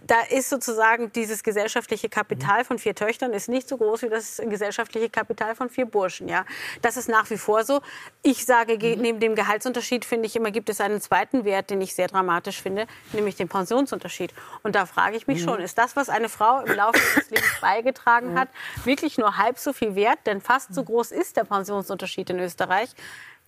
[0.06, 4.42] da ist sozusagen dieses gesellschaftliche Kapital von vier Töchtern ist nicht so groß wie das
[4.44, 6.28] gesellschaftliche Kapital von vier Burschen.
[6.28, 6.46] Ja,
[6.82, 7.82] das ist nach wie vor so.
[8.22, 9.02] Ich sage, mhm.
[9.02, 12.62] neben dem Gehaltsunterschied finde ich immer gibt es einen zweiten Wert, den ich sehr dramatisch
[12.62, 14.34] finde, nämlich den Pensionsunterschied.
[14.64, 15.46] Und da frage ich mich mhm.
[15.46, 18.40] schon, ist das, was eine Frau im Laufe des Lebens beigetragen mhm.
[18.40, 18.50] hat,
[18.84, 20.20] wirklich nur halb so viel wert?
[20.26, 22.94] Denn fast so groß ist der Pensionsunterschied in Österreich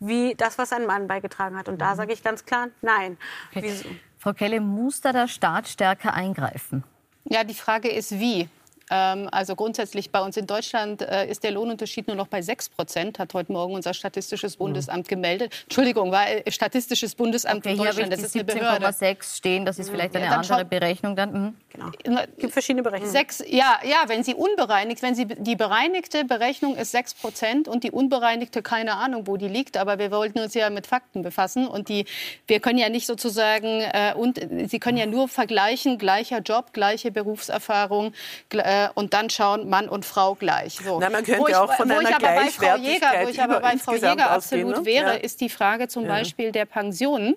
[0.03, 1.69] wie das, was ein Mann beigetragen hat.
[1.69, 1.97] Und da mhm.
[1.97, 3.17] sage ich ganz klar, nein.
[3.55, 4.01] Okay.
[4.21, 6.83] Frau Kelle, muss da der Staat stärker eingreifen?
[7.23, 8.47] Ja, die Frage ist, wie.
[8.91, 12.69] Ähm, also grundsätzlich bei uns in Deutschland äh, ist der Lohnunterschied nur noch bei 6
[12.69, 15.53] Prozent, hat heute Morgen unser Statistisches Bundesamt gemeldet.
[15.63, 18.11] Entschuldigung, war äh, Statistisches Bundesamt okay, von Deutschland.
[18.11, 18.85] Das ist eine Behörde.
[18.85, 21.31] 17,6 stehen, das ist vielleicht eine ja, andere Berechnung dann.
[21.31, 21.55] Mhm.
[21.69, 21.89] Genau.
[22.03, 23.13] Es gibt verschiedene Berechnungen.
[23.13, 27.85] Sechs, ja, ja, wenn sie unbereinigt, wenn sie die bereinigte Berechnung ist 6 Prozent und
[27.85, 31.67] die unbereinigte keine Ahnung, wo die liegt, aber wir wollten uns ja mit Fakten befassen
[31.67, 32.05] und die,
[32.47, 37.11] wir können ja nicht sozusagen äh, und sie können ja nur vergleichen gleicher Job, gleiche
[37.11, 38.13] Berufserfahrung
[38.49, 40.79] äh, äh, und dann schauen Mann und Frau gleich.
[40.83, 40.99] So.
[40.99, 44.31] Na, man könnte wo auch von einer Gleichwertigkeit Jäger, Wo ich aber bei Frau Jäger
[44.31, 44.85] absolut ne?
[44.85, 45.13] wäre, ja.
[45.13, 46.01] ist die Frage zum.
[46.11, 47.35] Beispiel der Pensionen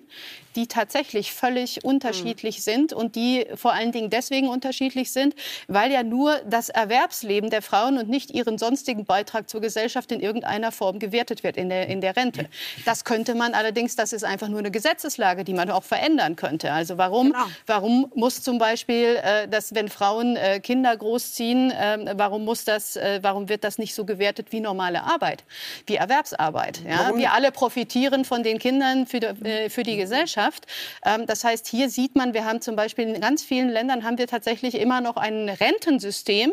[0.57, 2.63] die tatsächlich völlig unterschiedlich mhm.
[2.63, 5.35] sind und die vor allen Dingen deswegen unterschiedlich sind,
[5.69, 10.21] weil ja nur das Erwerbsleben der Frauen und nicht ihren sonstigen Beitrag zur Gesellschaft in
[10.21, 12.47] irgendeiner Form gewertet wird in der, in der Rente.
[12.85, 16.73] Das könnte man allerdings, das ist einfach nur eine Gesetzeslage, die man auch verändern könnte.
[16.73, 17.45] Also warum, genau.
[17.67, 22.97] warum muss zum Beispiel, äh, dass wenn Frauen äh, Kinder großziehen, äh, warum muss das,
[22.97, 25.45] äh, warum wird das nicht so gewertet wie normale Arbeit,
[25.87, 26.81] wie Erwerbsarbeit?
[26.89, 27.17] Ja?
[27.17, 30.44] Wir alle profitieren von den Kindern für die, äh, für die Gesellschaft.
[30.45, 30.67] Wirtschaft.
[31.05, 34.19] Ähm, das heißt, hier sieht man, wir haben zum Beispiel in ganz vielen Ländern haben
[34.19, 36.53] wir tatsächlich immer noch ein Rentensystem,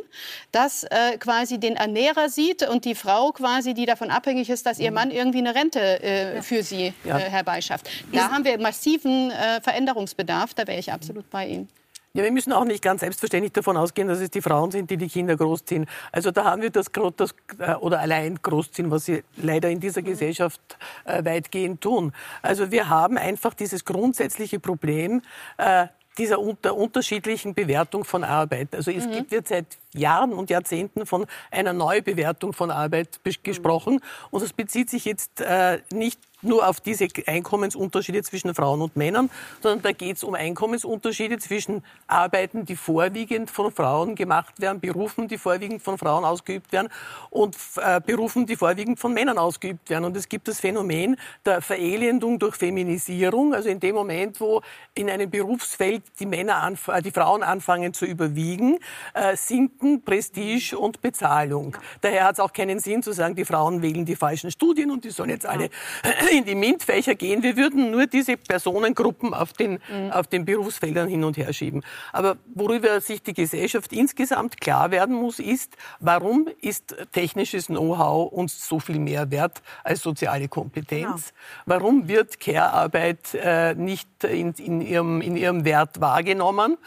[0.52, 4.80] das äh, quasi den Ernährer sieht und die Frau quasi, die davon abhängig ist, dass
[4.80, 4.96] ihr mhm.
[4.96, 7.18] Mann irgendwie eine Rente äh, für sie ja.
[7.18, 7.90] Äh, herbeischafft.
[8.14, 10.54] Da haben wir massiven Veränderungsbedarf.
[10.54, 11.81] Da wäre ich absolut bei Ihnen.
[12.14, 14.98] Ja, wir müssen auch nicht ganz selbstverständlich davon ausgehen, dass es die Frauen sind, die
[14.98, 15.86] die Kinder großziehen.
[16.12, 20.02] Also da haben wir das, das äh, oder allein großziehen, was sie leider in dieser
[20.02, 20.60] Gesellschaft
[21.06, 22.12] äh, weitgehend tun.
[22.42, 25.22] Also wir haben einfach dieses grundsätzliche Problem,
[25.58, 28.76] äh, dieser unter unterschiedlichen Bewertung von Arbeit.
[28.76, 29.12] Also es mhm.
[29.12, 34.00] gibt, wird seit Jahren und Jahrzehnten von einer Neubewertung von Arbeit gesprochen.
[34.30, 39.30] Und das bezieht sich jetzt äh, nicht nur auf diese Einkommensunterschiede zwischen Frauen und Männern,
[39.62, 45.28] sondern da geht es um Einkommensunterschiede zwischen Arbeiten, die vorwiegend von Frauen gemacht werden, Berufen,
[45.28, 46.90] die vorwiegend von Frauen ausgeübt werden
[47.30, 50.06] und äh, Berufen, die vorwiegend von Männern ausgeübt werden.
[50.06, 54.62] Und es gibt das Phänomen der Verelendung durch Feminisierung, also in dem Moment, wo
[54.96, 58.80] in einem Berufsfeld die Männer, äh, die Frauen anfangen zu überwiegen,
[59.14, 61.78] äh, sinken Prestige und Bezahlung.
[62.02, 65.04] Daher hat es auch keinen Sinn zu sagen, die Frauen wählen die falschen Studien und
[65.04, 65.70] die sollen jetzt alle
[66.32, 67.44] in die MINT-Fächer gehen.
[67.44, 70.12] Wir würden nur diese Personengruppen auf den, mhm.
[70.12, 71.84] auf den Berufsfeldern hin und her schieben.
[72.12, 78.68] Aber worüber sich die Gesellschaft insgesamt klar werden muss, ist, warum ist technisches Know-how uns
[78.68, 81.34] so viel mehr wert als soziale Kompetenz?
[81.34, 81.42] Genau.
[81.66, 86.78] Warum wird Care-Arbeit äh, nicht in, in, ihrem, in ihrem Wert wahrgenommen?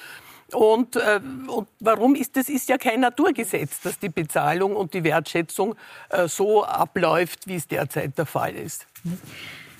[0.52, 5.02] Und, äh, und, warum ist das ist ja kein Naturgesetz, dass die Bezahlung und die
[5.04, 5.74] Wertschätzung
[6.10, 8.86] äh, so abläuft, wie es derzeit der Fall ist.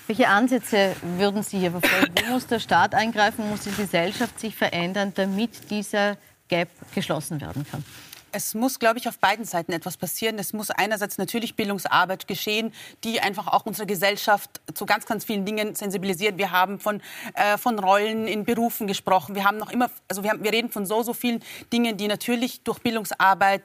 [0.07, 2.15] Welche Ansätze würden Sie hier verfolgen?
[2.27, 3.49] Wo muss der Staat eingreifen?
[3.49, 6.17] Muss die Gesellschaft sich verändern, damit dieser
[6.49, 7.85] Gap geschlossen werden kann?
[8.35, 10.39] Es muss, glaube ich, auf beiden Seiten etwas passieren.
[10.39, 12.73] Es muss einerseits natürlich Bildungsarbeit geschehen,
[13.05, 16.37] die einfach auch unsere Gesellschaft zu ganz, ganz vielen Dingen sensibilisiert.
[16.37, 17.01] Wir haben von,
[17.35, 19.37] äh, von Rollen in Berufen gesprochen.
[19.37, 21.43] Wir haben noch immer, also wir, haben, wir reden von so, so vielen
[21.73, 23.63] Dingen, die natürlich durch Bildungsarbeit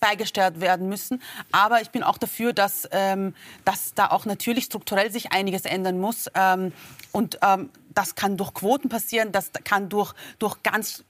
[0.00, 1.22] beigesteuert werden müssen.
[1.52, 5.98] Aber ich bin auch dafür, dass, ähm, dass da auch natürlich strukturell sich einiges ändern
[5.98, 6.30] muss.
[6.34, 6.72] Ähm,
[7.12, 11.04] und ähm, das kann durch Quoten passieren, das kann durch, durch ganz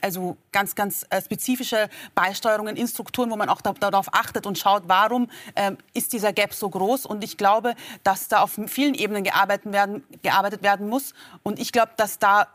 [0.00, 4.84] also ganz, ganz äh, spezifische Beisteuerungen in Strukturen, wo man auch darauf achtet und schaut,
[4.86, 7.06] warum ähm, ist dieser Gap so groß.
[7.06, 11.14] Und ich glaube, dass da auf vielen Ebenen gearbeitet werden, gearbeitet werden muss.
[11.42, 12.48] Und ich glaube, dass da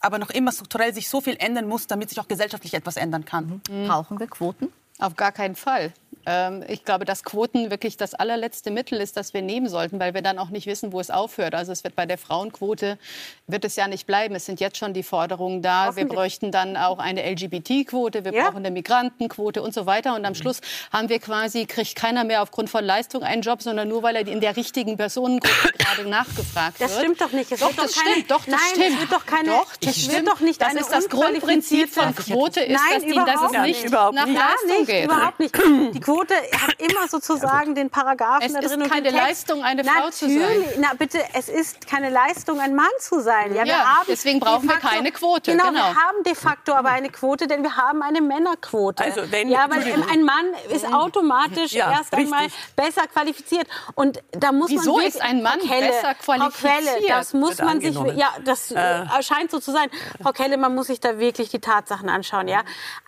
[0.00, 3.24] aber noch immer strukturell sich so viel ändern muss, damit sich auch gesellschaftlich etwas ändern
[3.24, 3.62] kann.
[3.70, 3.86] Mhm.
[3.86, 4.72] Brauchen wir Quoten?
[4.98, 5.92] Auf gar keinen Fall.
[6.26, 10.14] Ähm, ich glaube, dass Quoten wirklich das allerletzte Mittel ist, das wir nehmen sollten, weil
[10.14, 11.54] wir dann auch nicht wissen, wo es aufhört.
[11.54, 12.98] Also es wird bei der Frauenquote
[13.46, 14.34] wird es ja nicht bleiben.
[14.34, 15.96] Es sind jetzt schon die Forderungen da.
[15.96, 18.44] Wir bräuchten dann auch eine LGBT-Quote, wir ja.
[18.44, 20.14] brauchen eine Migrantenquote und so weiter.
[20.14, 20.60] Und am Schluss
[20.92, 24.26] haben wir quasi kriegt keiner mehr aufgrund von Leistung einen Job, sondern nur weil er
[24.26, 26.90] in der richtigen Personengruppe gerade nachgefragt wird.
[26.90, 27.52] Das stimmt doch nicht.
[27.52, 28.30] Es doch, das keine, stimmt.
[28.30, 28.86] Doch, das nein, stimmt.
[28.88, 29.48] Es wird doch keine.
[29.50, 30.14] Doch, das stimmt.
[30.14, 30.60] wird doch nicht.
[30.60, 34.26] Das ist das Grundprinzip von Quote ist, nein, dass, die, dass es nicht, überhaupt nach
[34.26, 34.38] nicht.
[34.38, 35.04] Leistung nicht, geht.
[35.04, 35.54] Überhaupt nicht.
[35.94, 38.80] Die Quote hat immer sozusagen ja, den Paragraphen es drin.
[38.80, 40.64] Es ist keine Leistung, eine Frau zu sein.
[40.78, 43.54] Na bitte, es ist keine Leistung, ein Mann zu sein.
[43.54, 45.52] Ja, wir haben deswegen brauchen facto, wir keine Quote.
[45.52, 49.02] Genau, genau, wir haben de facto aber eine Quote, denn wir haben eine Männerquote.
[49.02, 52.32] Also wenn, ja, weil ein Mann ist automatisch ja, erst richtig.
[52.32, 53.66] einmal besser qualifiziert.
[53.94, 56.54] Und da muss Wieso man ist ein Mann Kelle, besser qualifiziert?
[56.54, 59.04] Frau Quelle, das muss man sich, ja, das äh.
[59.22, 59.88] scheint so zu sein.
[60.22, 62.48] Frau Kelle, man muss sich da wirklich die Tatsachen anschauen.
[62.48, 62.62] Ja,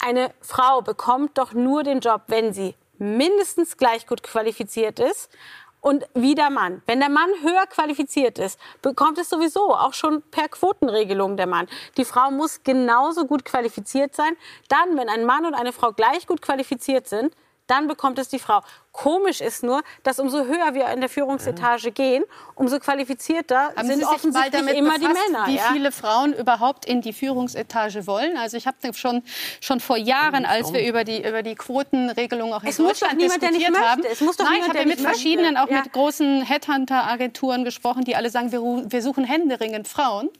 [0.05, 5.30] eine Frau bekommt doch nur den Job, wenn sie mindestens gleich gut qualifiziert ist
[5.80, 6.82] und wie der Mann.
[6.87, 11.68] Wenn der Mann höher qualifiziert ist, bekommt es sowieso auch schon per Quotenregelung der Mann.
[11.96, 14.37] Die Frau muss genauso gut qualifiziert sein.
[14.68, 17.35] Dann, wenn ein Mann und eine Frau gleich gut qualifiziert sind,
[17.66, 18.62] dann bekommt es die Frau.
[18.92, 22.24] Komisch ist nur, dass umso höher wir in der Führungsetage gehen,
[22.55, 25.46] umso qualifizierter Haben sind Sie offensichtlich immer befasst, die Männer.
[25.48, 25.70] Wie ja?
[25.72, 28.38] viele Frauen überhaupt in die Führungsetage wollen?
[28.38, 29.22] Also ich habe schon
[29.61, 33.35] schon vor Jahren, als wir über die über die Quotenregelung auch in es Deutschland muss
[33.35, 35.66] diskutiert niemand, haben, es muss doch Nein, niemand, ich habe mit verschiedenen, möchte.
[35.66, 35.83] auch ja.
[35.83, 40.31] mit großen Headhunter-Agenturen gesprochen, die alle sagen, wir, wir suchen händeringend Frauen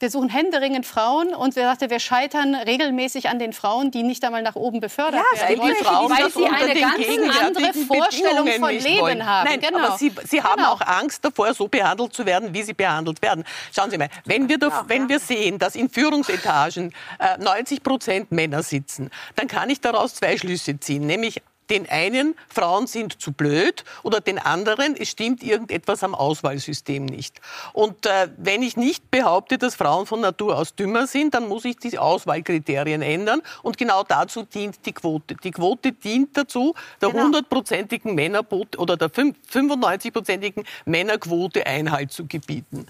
[0.00, 4.24] wir suchen händeringend Frauen und wir sagte, wir scheitern regelmäßig an den Frauen, die nicht
[4.24, 8.70] einmal nach oben befördert ja, werden wollen, Frauen, weil sie eine ganz andere Vorstellung von
[8.70, 9.26] Leben wollen.
[9.26, 9.50] haben.
[9.50, 9.78] Nein, genau.
[9.78, 10.72] aber sie, sie haben genau.
[10.72, 13.44] auch Angst davor, so behandelt zu werden, wie sie behandelt werden.
[13.74, 18.32] Schauen Sie mal, wenn wir, da, wenn wir sehen, dass in Führungsetagen äh, 90 Prozent
[18.32, 23.32] Männer sitzen, dann kann ich daraus zwei Schlüsse ziehen, nämlich den einen, Frauen sind zu
[23.32, 27.40] blöd oder den anderen, es stimmt irgendetwas am Auswahlsystem nicht.
[27.72, 31.64] Und äh, wenn ich nicht behaupte, dass Frauen von Natur aus dümmer sind, dann muss
[31.64, 33.40] ich die Auswahlkriterien ändern.
[33.62, 35.36] Und genau dazu dient die Quote.
[35.36, 37.24] Die Quote dient dazu, der genau.
[37.24, 38.22] hundertprozentigen genau.
[38.22, 42.86] Männerquote oder der 95-prozentigen Männerquote Einhalt zu gebieten.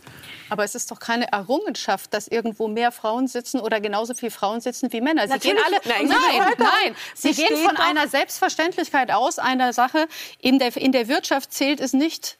[0.50, 4.60] Aber es ist doch keine Errungenschaft, dass irgendwo mehr Frauen sitzen oder genauso viele Frauen
[4.60, 5.22] sitzen wie Männer.
[5.22, 10.08] Sie Natürlich, gehen alle, nein, nein, nein, Sie gehen von einer Selbstverständlichkeit aus, einer Sache.
[10.38, 12.39] In der, in der Wirtschaft zählt es nicht,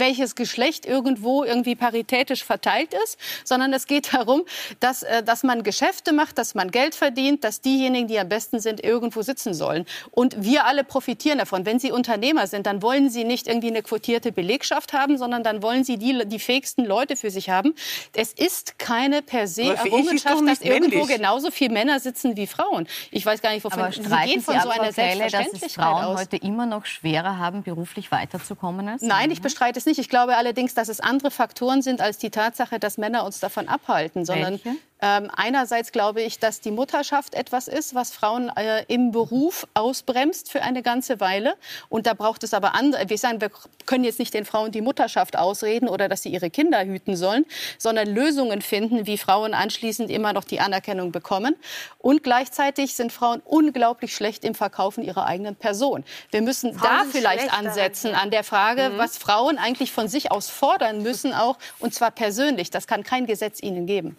[0.00, 4.44] welches Geschlecht irgendwo irgendwie paritätisch verteilt ist, sondern es geht darum,
[4.80, 8.60] dass, äh, dass man Geschäfte macht, dass man Geld verdient, dass diejenigen, die am besten
[8.60, 9.86] sind, irgendwo sitzen sollen.
[10.10, 11.66] Und wir alle profitieren davon.
[11.66, 15.62] Wenn Sie Unternehmer sind, dann wollen Sie nicht irgendwie eine quotierte Belegschaft haben, sondern dann
[15.62, 17.74] wollen Sie die, die fähigsten Leute für sich haben.
[18.14, 21.16] Es ist keine per se Errungenschaft, dass irgendwo männlich.
[21.16, 22.86] genauso viele Männer sitzen wie Frauen.
[23.10, 26.04] Ich weiß gar nicht, wovon Aber Sie gehen von so einer Selbstverständlichkeit dass es Frauen
[26.04, 26.20] aus.
[26.20, 29.98] heute immer noch schwerer haben, beruflich weiterzukommen als Nein, ich bestreite es nicht.
[29.98, 33.68] Ich glaube allerdings, dass es andere Faktoren sind als die Tatsache, dass Männer uns davon
[33.68, 34.78] abhalten, sondern Welche?
[35.04, 40.50] Ähm, einerseits glaube ich, dass die Mutterschaft etwas ist, was Frauen äh, im Beruf ausbremst
[40.50, 41.56] für eine ganze Weile.
[41.90, 43.10] Und da braucht es aber andere.
[43.10, 43.50] Wir sagen, wir
[43.84, 47.44] können jetzt nicht den Frauen die Mutterschaft ausreden oder dass sie ihre Kinder hüten sollen,
[47.76, 51.54] sondern Lösungen finden, wie Frauen anschließend immer noch die Anerkennung bekommen.
[51.98, 56.02] Und gleichzeitig sind Frauen unglaublich schlecht im Verkaufen ihrer eigenen Person.
[56.30, 58.96] Wir müssen Frauen da vielleicht ansetzen an der Frage, mhm.
[58.96, 62.70] was Frauen eigentlich von sich aus fordern müssen, auch und zwar persönlich.
[62.70, 64.16] Das kann kein Gesetz ihnen geben.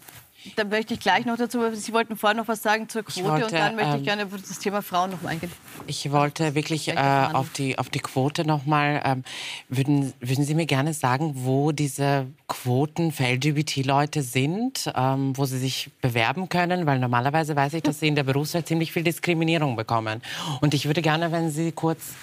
[0.56, 3.46] Da möchte ich gleich noch dazu, Sie wollten vorher noch was sagen zur Quote wollte,
[3.46, 5.52] und dann möchte ich ähm, gerne auf das Thema Frauen noch mal eingehen.
[5.88, 6.96] Ich wollte wirklich äh,
[7.34, 9.24] auf, die, auf die Quote noch mal, ähm,
[9.70, 15.58] würden, würden Sie mir gerne sagen, wo diese Quoten für LGBT-Leute sind, ähm, wo sie
[15.58, 16.86] sich bewerben können?
[16.86, 20.22] Weil normalerweise weiß ich, dass sie in der Berufswelt ziemlich viel Diskriminierung bekommen.
[20.62, 22.14] Und ich würde gerne, wenn Sie kurz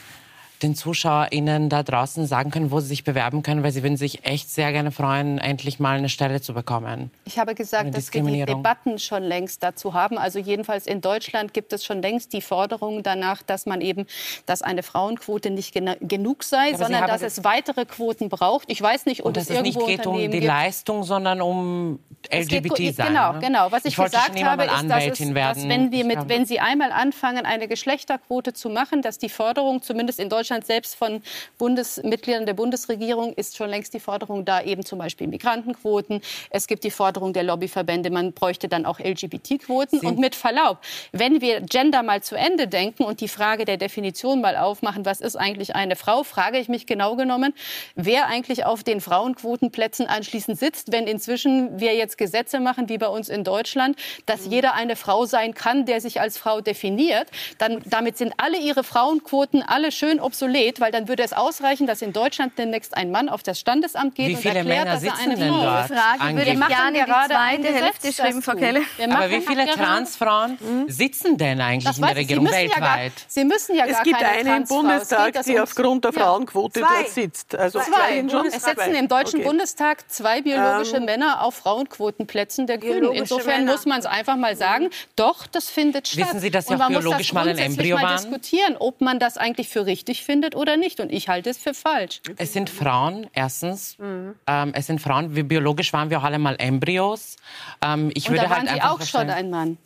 [0.63, 4.25] den ZuschauerInnen da draußen sagen können, wo sie sich bewerben können, weil sie würden sich
[4.25, 7.11] echt sehr gerne freuen, endlich mal eine Stelle zu bekommen.
[7.25, 10.19] Ich habe gesagt, dass wir die Debatten schon längst dazu haben.
[10.19, 14.07] Also jedenfalls in Deutschland gibt es schon längst die Forderung danach, dass man eben,
[14.47, 18.71] dass eine Frauenquote nicht gen genug sei, ja, sondern dass es weitere Quoten braucht.
[18.71, 20.45] Ich weiß nicht, ob Und es es nicht geht um die gibt.
[20.45, 21.99] Leistung, sondern um
[22.31, 23.09] LGBT sein.
[23.09, 23.39] Genau, ne?
[23.41, 23.73] genau.
[23.73, 26.93] Was ich, ich gesagt habe, ist, dass, es, dass wenn, wir mit, wenn Sie einmal
[26.93, 31.23] anfangen, eine Geschlechterquote zu machen, dass die Forderung zumindest in Deutschland Deutschland selbst von
[31.57, 36.21] Bundesmitgliedern der Bundesregierung ist schon längst die Forderung da, eben zum Beispiel Migrantenquoten.
[36.51, 40.01] Es gibt die Forderung der Lobbyverbände, man bräuchte dann auch LGBT-Quoten.
[40.01, 40.79] Und mit Verlaub,
[41.13, 45.23] wenn wir Gender mal zu Ende denken und die Frage der Definition mal aufmachen, was
[45.23, 47.55] ist eigentlich eine Frau, frage ich mich genau genommen,
[47.95, 53.09] wer eigentlich auf den Frauenquotenplätzen anschließend sitzt, wenn inzwischen wir jetzt Gesetze machen, wie bei
[53.09, 57.81] uns in Deutschland, dass jeder eine Frau sein kann, der sich als Frau definiert, dann
[57.87, 62.13] damit sind alle ihre Frauenquoten alle schön obsolet, weil dann würde es ausreichen, dass in
[62.13, 65.11] Deutschland demnächst ein Mann auf das Standesamt geht Wie und viele erklärt, Männer dass er
[65.17, 65.91] sitzen eine denn Frau dort?
[65.91, 65.97] ist.
[65.99, 68.43] Frage würde ich gerne die gerade zweite ein Gesetz Hälfte schreiben.
[68.43, 68.81] Frau Kelle.
[69.11, 73.13] Aber wie viele Transfrauen sitzen denn eigentlich Das in der Regierung müssen ja gar- weltweit?
[73.29, 76.21] Sie müssen ja Es gibt keine eine im Bundestag, die aufgrund der Ja.
[76.23, 76.87] Frauenquote Zwei.
[77.03, 77.55] dort sitzt.
[77.55, 77.93] Also Zwei.
[78.23, 78.47] zwei schon.
[78.47, 79.49] Es sitzen im Deutschen Okay.
[79.49, 83.13] Bundestag zwei biologische Ähm, Männer auf Frauenquotenplätzen der Grünen.
[83.13, 83.73] Insofern Männer.
[83.73, 86.27] muss man es einfach mal sagen, doch, das findet statt.
[86.29, 88.17] Wissen Sie, dass Sie Und auch biologisch mal ein Embryo waren?
[88.17, 91.01] diskutieren, ob man das eigentlich für richtig findet oder nicht.
[91.01, 92.21] Und ich halte es für falsch.
[92.37, 93.97] Es sind Frauen, erstens.
[94.01, 95.35] Ähm, es sind Frauen.
[95.35, 97.37] Wir, biologisch waren wir auch alle mal Embryos.
[97.83, 99.79] Ähm, ich Und würde da waren halt Sie auch schon ein Mann.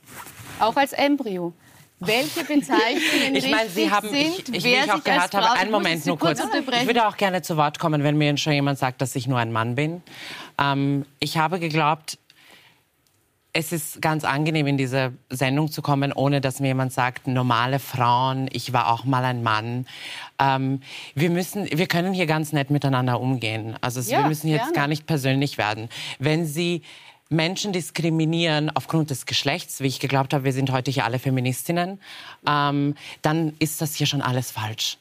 [0.61, 1.53] Auch als Embryo.
[1.99, 5.51] Welche Bezeichnungen Ich meine, Sie haben, ich, sind, ich, wer wie ich auch gehört habe,
[5.53, 6.41] einen Ich Moment nur kurz.
[6.41, 9.39] Ich würde auch gerne zu Wort kommen, wenn mir schon jemand sagt, dass ich nur
[9.39, 10.03] ein Mann bin.
[10.59, 12.19] Ähm, ich habe geglaubt,
[13.57, 17.79] es ist ganz angenehm, in diese Sendung zu kommen, ohne dass mir jemand sagt, normale
[17.79, 19.87] Frauen, ich war auch mal ein Mann.
[20.39, 20.83] Ähm,
[21.15, 23.75] wir, müssen, wir können hier ganz nett miteinander umgehen.
[23.81, 24.75] Also Ja, wir müssen jetzt gerne.
[24.75, 25.89] gar nicht persönlich werden.
[26.19, 26.83] Wenn Sie
[27.31, 31.99] Menschen diskriminieren aufgrund des Geschlechts, wie ich geglaubt habe, wir sind heute hier alle Feministinnen,
[32.47, 34.99] ähm, dann ist das hier schon alles falsch.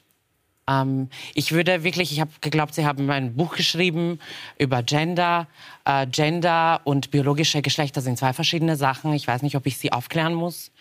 [0.68, 4.18] Ähm, ich würde wirklich, ich habe geglaubt, Sie haben ein Buch geschrieben
[4.58, 5.46] über Gender.
[5.84, 9.12] Äh, Gender und biologische Geschlechter sind zwei verschiedene Sachen.
[9.12, 10.72] Ich weiß nicht, ob ich Sie aufklären muss.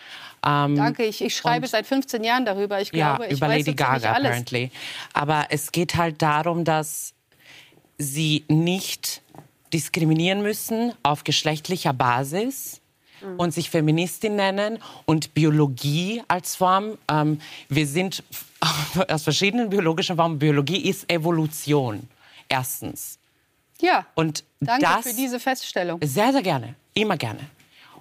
[0.46, 2.82] Ähm, Danke, ich, ich schreibe und- seit 15 Jahren darüber.
[2.82, 4.72] Ich ja, glaube, ich über weiß Lady Gaga apparently.
[5.14, 7.14] Aber es geht halt darum, dass
[7.98, 9.22] sie nicht
[9.74, 12.82] diskriminieren müssen auf geschlechtlicher Basis
[13.22, 13.40] Mhm.
[13.40, 16.98] und sich Feministin nennen und Biologie als Form.
[17.10, 18.24] Ähm, wir sind
[19.08, 20.40] aus verschiedenen biologischen Formen.
[20.40, 22.08] Biologie ist Evolution.
[22.50, 23.20] Erstens.
[23.82, 26.00] Ja, Und danke das für diese Feststellung.
[26.04, 26.76] sehr, sehr gerne.
[26.94, 27.40] Immer gerne.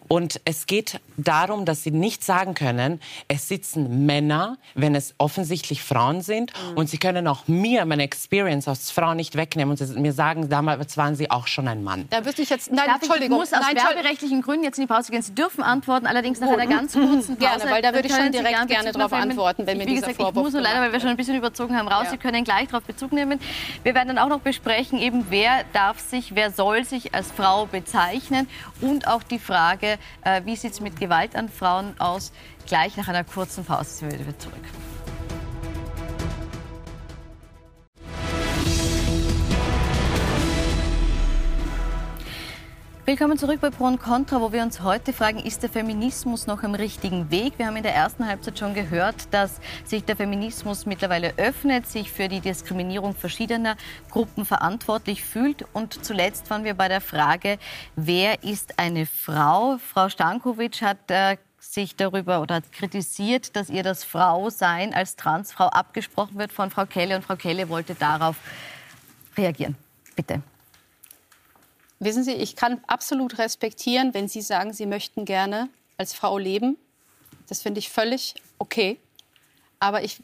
[0.08, 5.82] Und es geht darum, dass sie nicht sagen können, es sitzen Männer, wenn es offensichtlich
[5.82, 6.52] Frauen sind.
[6.52, 6.76] Mhm.
[6.76, 10.96] Und sie können auch mir meine Experience als Frau nicht wegnehmen und mir sagen, damals
[10.96, 12.06] waren sie auch schon ein Mann.
[12.10, 14.92] Da wüsste ich jetzt, nein, Darf Entschuldigung, Ich muss aus werberechtlichen Gründen jetzt in die
[14.92, 15.22] Pause gehen.
[15.22, 17.58] Sie dürfen antworten, allerdings nach einer ganz kurzen Pause.
[17.58, 19.12] Gerne, weil da würde ich schon direkt gern gerne nehmen.
[19.12, 21.16] antworten, wenn mir Wie dieser gesagt, ich Vorwurf muss nur leider, weil wir schon ein
[21.16, 22.04] bisschen überzogen haben, raus.
[22.04, 22.10] Ja.
[22.10, 23.40] Sie können gleich darauf Bezug nehmen.
[23.82, 27.66] Wir werden dann auch noch besprechen, eben wer darf sich, wer soll sich als Frau
[27.66, 28.48] bezeichnen
[28.80, 32.32] und auch die Frage, äh, wie sieht es mit Gewalt an Frauen aus.
[32.66, 34.64] Gleich nach einer kurzen Pause sind wir wieder zurück.
[43.06, 46.62] Willkommen zurück bei Pro und Contra, wo wir uns heute fragen, ist der Feminismus noch
[46.62, 47.58] am richtigen Weg?
[47.58, 52.10] Wir haben in der ersten Halbzeit schon gehört, dass sich der Feminismus mittlerweile öffnet, sich
[52.10, 53.76] für die Diskriminierung verschiedener
[54.10, 55.66] Gruppen verantwortlich fühlt.
[55.74, 57.58] Und zuletzt waren wir bei der Frage,
[57.94, 59.76] wer ist eine Frau?
[59.76, 65.66] Frau Stankovic hat äh, sich darüber oder hat kritisiert, dass ihr das Frausein als Transfrau
[65.66, 67.16] abgesprochen wird von Frau Kelle.
[67.16, 68.36] Und Frau Kelle wollte darauf
[69.36, 69.76] reagieren.
[70.16, 70.40] Bitte.
[71.98, 76.76] Wissen Sie, ich kann absolut respektieren, wenn Sie sagen, Sie möchten gerne als Frau leben.
[77.48, 78.98] Das finde ich völlig okay.
[79.78, 80.20] Aber ich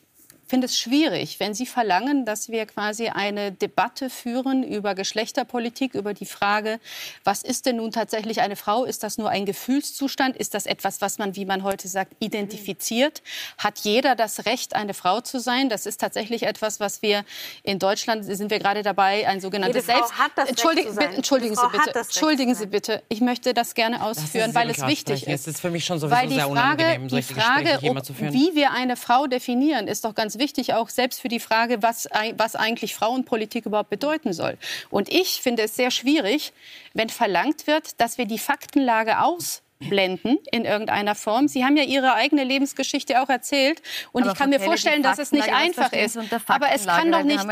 [0.50, 6.12] finde es schwierig, wenn Sie verlangen, dass wir quasi eine Debatte führen über Geschlechterpolitik, über
[6.12, 6.80] die Frage,
[7.24, 8.84] was ist denn nun tatsächlich eine Frau?
[8.84, 10.36] Ist das nur ein Gefühlszustand?
[10.36, 13.22] Ist das etwas, was man, wie man heute sagt, identifiziert?
[13.58, 15.68] Hat jeder das Recht, eine Frau zu sein?
[15.68, 17.24] Das ist tatsächlich etwas, was wir
[17.62, 20.18] in Deutschland sind wir gerade dabei, ein sogenanntes Jede Selbst.
[20.18, 21.04] hat das Recht Entschuldigen, zu sein.
[21.04, 21.98] bitte, entschuldigen Sie bitte.
[21.98, 23.02] Entschuldigen Sie bitte.
[23.08, 25.42] Ich möchte das gerne ausführen, weil es wichtig ist.
[25.42, 27.80] Es ist für mich schon sowieso Weil die sehr Frage, unangenehm, die solche Frage Gespräche
[27.80, 28.32] hier immer ob, zu führen.
[28.32, 32.08] wie wir eine Frau definieren, ist doch ganz wichtig, auch selbst für die Frage, was,
[32.36, 34.58] was eigentlich Frauenpolitik überhaupt bedeuten soll.
[34.90, 36.52] Und ich finde es sehr schwierig,
[36.94, 41.46] wenn verlangt wird, dass wir die Faktenlage ausblenden in irgendeiner Form.
[41.46, 43.80] Sie haben ja Ihre eigene Lebensgeschichte auch erzählt.
[44.12, 46.18] Und Aber ich kann mir vorstellen, dass es nicht einfach ist.
[46.46, 47.46] Aber es kann doch nicht.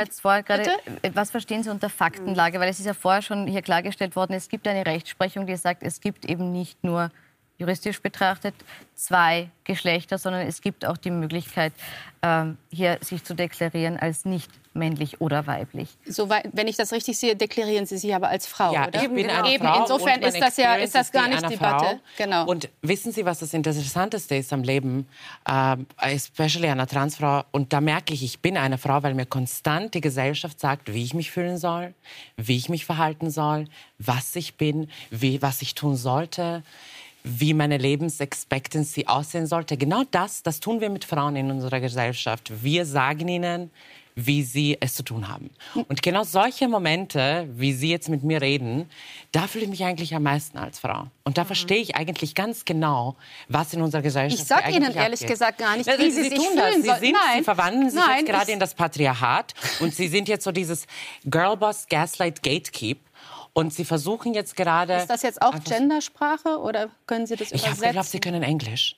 [0.64, 0.77] Bitte?
[1.03, 2.59] äh, was verstehen Sie unter Faktenlage?
[2.59, 5.83] Weil es ist ja vorher schon hier klargestellt worden, es gibt eine Rechtsprechung, die sagt,
[5.83, 7.11] es gibt eben nicht nur
[7.59, 8.55] juristisch betrachtet
[8.94, 11.73] zwei Geschlechter, sondern es gibt auch die Möglichkeit,
[12.23, 15.88] ähm, hier sich zu deklarieren als nicht männlich oder weiblich.
[16.07, 19.03] So, wenn ich das richtig sehe, deklarieren Sie sich aber als Frau, ja, oder?
[19.03, 19.42] Ich bin genau.
[19.42, 22.01] eine Frau Insofern ist das ja ist das gar nicht Debatte.
[22.16, 22.47] Genau.
[22.47, 25.09] Und wissen Sie, was das Interessanteste ist am Leben,
[25.49, 27.44] äh, especially einer Transfrau?
[27.51, 31.03] Und da merke ich, ich bin eine Frau, weil mir konstant die Gesellschaft sagt, wie
[31.03, 31.94] ich mich fühlen soll,
[32.37, 33.66] wie ich mich verhalten soll,
[33.99, 36.62] was ich bin, wie, was ich tun sollte
[37.29, 39.77] wie meine Lebensexpectancy aussehen sollte.
[39.77, 42.51] Genau das, das tun wir mit Frauen in unserer Gesellschaft.
[42.62, 43.71] Wir sagen ihnen,
[44.21, 45.51] wie sie es zu tun haben.
[45.87, 48.91] Und genau solche Momente, wie Sie jetzt mit mir reden,
[49.31, 51.07] da fühle ich mich eigentlich am meisten als Frau.
[51.22, 51.47] Und da mhm.
[51.47, 53.14] verstehe ich eigentlich ganz genau,
[53.49, 55.29] was in unserer Gesellschaft Ich sage Ihnen ehrlich abgeht.
[55.29, 56.99] gesagt gar nicht, wie Sie, Sie, Sie sich tun fühlen das.
[56.99, 57.39] Sie, sind, Nein.
[57.39, 60.87] Sie verwandeln sich Nein, jetzt gerade in das Patriarchat und Sie sind jetzt so dieses
[61.24, 62.99] Girlboss, Gaslight, Gatekeep.
[63.59, 64.94] Und Sie versuchen jetzt gerade...
[64.94, 67.72] Ist das jetzt auch Gendersprache oder können Sie das ich übersetzen?
[67.72, 68.94] Ich habe geglaubt, Sie können Englisch.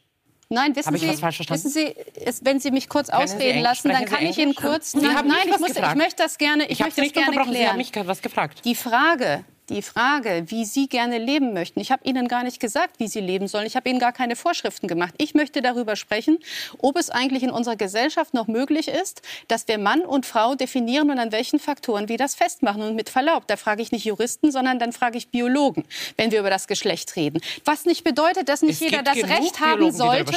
[0.51, 1.65] Nein, wissen ich Sie, was falsch verstanden?
[1.65, 4.93] wissen Sie, wenn Sie mich kurz Können ausreden lassen, dann kann ich Ihnen kurz.
[4.93, 6.65] Nein, nein, ich, muss, ich möchte das gerne.
[6.65, 7.55] Ich, Ich möchte das gerne unterbrochen.
[7.55, 8.01] Sie haben klären.
[8.03, 8.63] mich was gefragt.
[8.67, 11.81] Die Frage, die Frage, wie Sie gerne leben möchten.
[11.81, 13.67] Ich habe Ihnen gar nicht gesagt, wie Sie leben sollen.
[13.67, 15.15] Ich habe Ihnen gar keine Vorschriften gemacht.
[15.19, 16.39] Ich möchte darüber sprechen,
[16.79, 21.11] ob es eigentlich in unserer Gesellschaft noch möglich ist, dass wir Mann und Frau definieren
[21.11, 22.83] und an welchen Faktoren wir das festmachen.
[22.83, 25.85] Und mit Verlaub, da frage ich nicht Juristen, sondern dann frage ich Biologen,
[26.17, 27.41] wenn wir über das Geschlecht reden.
[27.65, 30.37] Was nicht bedeutet, dass nicht Es jeder das Recht haben Biologen, sollte,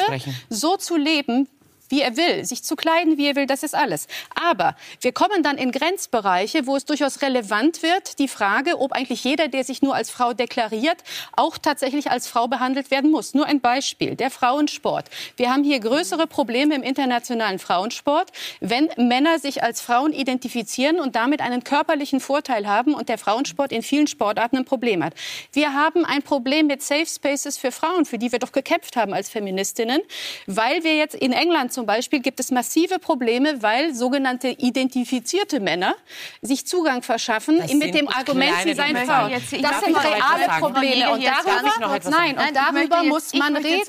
[0.49, 1.47] so zu leben,
[1.93, 4.07] wie er will, sich zu kleiden, wie er will, das ist alles.
[4.33, 9.23] Aber wir kommen dann in Grenzbereiche, wo es durchaus relevant wird, die Frage, ob eigentlich
[9.23, 10.97] jeder, der sich nur als Frau deklariert,
[11.33, 13.35] auch tatsächlich als Frau behandelt werden muss.
[13.35, 15.05] Nur ein Beispiel, der Frauensport.
[15.37, 21.15] Wir haben hier größere Probleme im internationalen Frauensport, wenn Männer sich als Frauen identifizieren und
[21.15, 25.13] damit einen körperlichen Vorteil haben und der Frauensport in vielen Sportarten ein Problem hat.
[25.51, 29.13] Wir haben ein Problem mit Safe Spaces für Frauen, für die wir doch gekämpft haben
[29.13, 30.01] als Feministinnen,
[30.47, 35.95] weil wir jetzt in England zum Beispiel gibt es massive Probleme, weil sogenannte identifizierte Männer
[36.41, 39.31] sich Zugang verschaffen Das mit dem Argument, sie seien Frauen.
[39.31, 40.59] Das sind reale?
[40.59, 41.11] Probleme.
[41.11, 43.83] Und darüber, nein, und darüber muss man reden.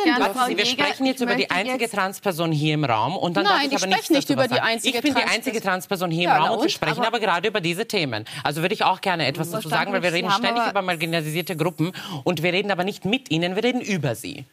[0.48, 3.82] Sie, wir sprechen jetzt über die einzige Transperson hier im Raum und dann Nein, darf
[3.84, 6.58] ich spreche nicht über die einzige Ich bin die einzige Transperson hier im Ja, Raum
[6.58, 8.24] und wir sprechen Aber- aber gerade über diese Themen.
[8.42, 11.92] Also würde ich auch gerne etwas dazu sagen, weil wir reden ständig über marginalisierte Gruppen
[12.24, 14.44] und wir reden aber nicht mit ihnen, wir reden über sie.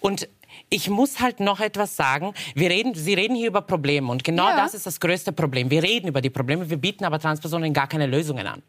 [0.00, 0.28] Und
[0.70, 2.32] ich muss halt noch etwas sagen.
[2.54, 4.56] Wir reden, Sie reden hier über Probleme und genau Ja.
[4.56, 5.70] das ist das größte Problem.
[5.70, 8.62] Wir reden über die Probleme, wir bieten aber Transpersonen gar keine Lösungen an.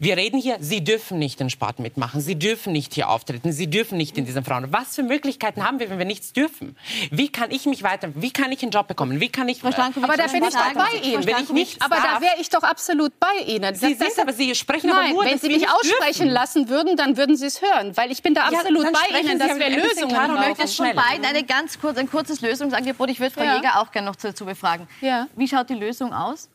[0.00, 3.68] Wir reden hier, Sie dürfen nicht den Sport mitmachen, Sie dürfen nicht hier auftreten, Sie
[3.68, 4.72] dürfen nicht in diesen Frauen.
[4.72, 6.76] Was für Möglichkeiten haben wir, wenn wir nichts dürfen?
[7.10, 9.20] Wie kann ich mich weiter, wie kann ich einen Job bekommen?
[9.20, 9.64] Wie kann ich...
[9.64, 9.72] Aber
[10.16, 11.26] da bin ich doch bei Ihnen.
[11.26, 13.74] Wenn ich nichts aber da darf, wäre ich doch absolut bei Ihnen.
[13.74, 16.28] Sie sind aber, Sie sprechen aber Nein, nur, wenn Sie mich nicht aussprechen dürfen.
[16.32, 17.96] lassen würden, dann würden Sie es hören.
[17.96, 20.48] Weil ich bin da Ja, absolut dann bei Ihnen, Sie dass wir Lösungen brauchen.
[20.48, 20.94] möglichst Von schnell.
[20.94, 23.10] beiden eine ganz kurz, ein kurzes Lösungsangebot.
[23.10, 23.56] Ich würde Frau Ja.
[23.56, 24.86] Jäger auch gerne noch dazu befragen.
[25.00, 25.26] Ja.
[25.34, 26.48] Wie schaut die Lösung aus?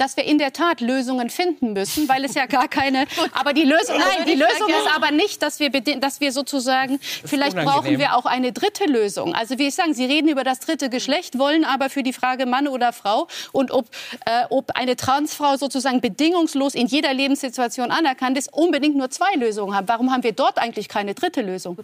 [0.00, 3.06] Dass wir in der Tat Lösungen finden müssen, weil es ja gar keine.
[3.32, 7.54] aber die Lösung, nein, die Lösung ist aber nicht, dass wir, dass wir sozusagen, vielleicht
[7.56, 9.34] brauchen wir auch eine dritte Lösung.
[9.34, 12.46] Also wie ich sagen, Sie reden über das dritte Geschlecht, wollen aber für die Frage
[12.46, 13.90] Mann oder Frau und ob,
[14.24, 19.74] äh, ob eine Transfrau sozusagen bedingungslos in jeder Lebenssituation anerkannt ist, unbedingt nur zwei Lösungen
[19.74, 19.88] haben.
[19.88, 21.78] Warum haben wir dort eigentlich keine dritte Lösung?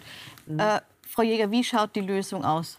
[0.57, 2.79] Äh, Frau Jäger, wie schaut die Lösung aus?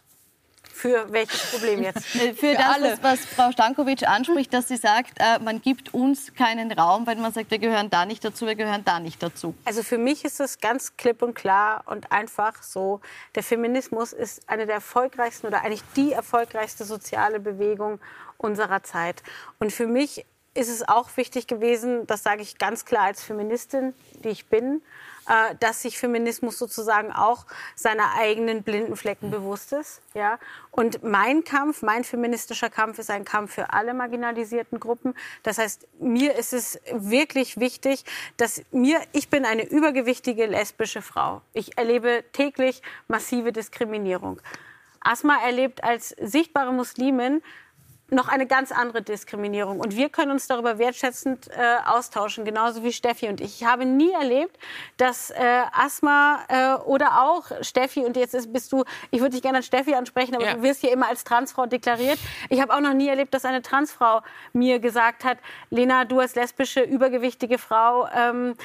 [0.78, 1.98] Für welches Problem jetzt?
[2.18, 2.98] Äh, Für, das, alle.
[3.02, 7.34] was, Frau Stankovic anspricht, dass sie sagt, äh, man gibt uns keinen Raum, weil man
[7.34, 9.56] sagt, wir gehören da nicht dazu, wir gehören da nicht dazu.
[9.66, 13.02] Also für mich ist es ganz klipp und klar und einfach so,
[13.34, 18.00] der Feminismus ist eine der erfolgreichsten oder eigentlich die erfolgreichste soziale Bewegung
[18.38, 19.24] unserer Zeit.
[19.60, 23.94] Und für mich ist es auch wichtig gewesen, das sage ich ganz klar als Feministin,
[24.24, 24.82] die ich bin,
[25.28, 30.02] äh, dass sich Feminismus sozusagen auch seiner eigenen blinden Flecken bewusst ist.
[30.14, 30.40] Ja?
[30.72, 35.14] Und mein Kampf, mein feministischer Kampf ist ein Kampf für alle marginalisierten Gruppen.
[35.44, 38.06] Das heißt, mir ist es wirklich wichtig,
[38.38, 41.42] dass mir, ich bin eine übergewichtige lesbische Frau.
[41.54, 44.42] Ich erlebe täglich massive Diskriminierung.
[45.02, 47.42] Asma erlebt als sichtbare Muslimin
[48.10, 49.80] noch eine ganz andere Diskriminierung.
[49.80, 53.62] Und wir können uns darüber wertschätzend äh, austauschen, genauso wie Steffi und ich.
[53.62, 54.58] Ich habe nie erlebt,
[54.98, 59.42] dass äh, Asma äh, oder auch Steffi, und jetzt ist, bist du, ich würde dich
[59.42, 60.54] gerne an Steffi ansprechen, aber Ja.
[60.54, 62.18] du wirst hier immer als Transfrau deklariert.
[62.50, 64.22] Ich habe auch noch nie erlebt, dass eine Transfrau
[64.54, 65.38] mir gesagt hat,
[65.70, 68.56] Lena, du als lesbische, übergewichtige Frau ähm,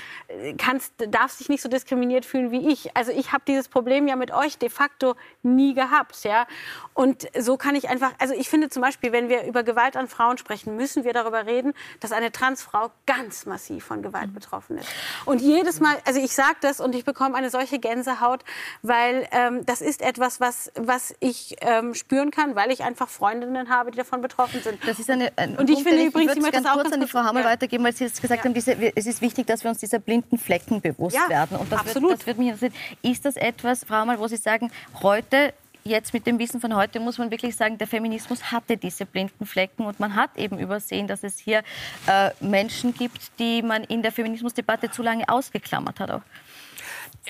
[0.58, 2.96] kannst, darfst dich nicht so diskriminiert fühlen wie ich.
[2.96, 6.22] Also ich habe dieses Problem ja mit euch de facto nie gehabt.
[6.24, 6.46] Ja?
[6.94, 9.96] Und so kann ich einfach, also ich finde zum Beispiel, wenn wir wir über Gewalt
[9.96, 14.78] an Frauen sprechen, müssen wir darüber reden, dass eine Transfrau ganz massiv von Gewalt betroffen
[14.78, 14.88] ist.
[15.24, 18.44] Und jedes Mal, also ich sage das und ich bekomme eine solche Gänsehaut,
[18.82, 23.70] weil ähm, das ist etwas, was, was ich ähm, spüren kann, weil ich einfach Freundinnen
[23.70, 24.78] habe, die davon betroffen sind.
[24.86, 26.82] Das ist eine, ein und ich Punkt, finde ich übrigens, ich ganz möchte das auch
[26.82, 27.46] kurz an die Frau Hammer ja.
[27.46, 30.38] weitergeben, weil Sie jetzt gesagt haben, diese, es ist wichtig, dass wir uns dieser blinden
[30.38, 31.56] Flecken bewusst Ja, werden.
[31.56, 32.10] Und das absolut.
[32.10, 32.74] Wird, das wird mich interessieren.
[33.02, 34.70] Ist das etwas, Frau Hammer, wo Sie sagen,
[35.02, 35.54] heute
[35.84, 39.46] Jetzt mit dem Wissen von heute muss man wirklich sagen, der Feminismus hatte diese blinden
[39.46, 41.62] Flecken und man hat eben übersehen, dass es hier
[42.06, 46.10] äh, Menschen gibt, die man in der Feminismusdebatte zu lange ausgeklammert hat.
[46.12, 46.22] Auch.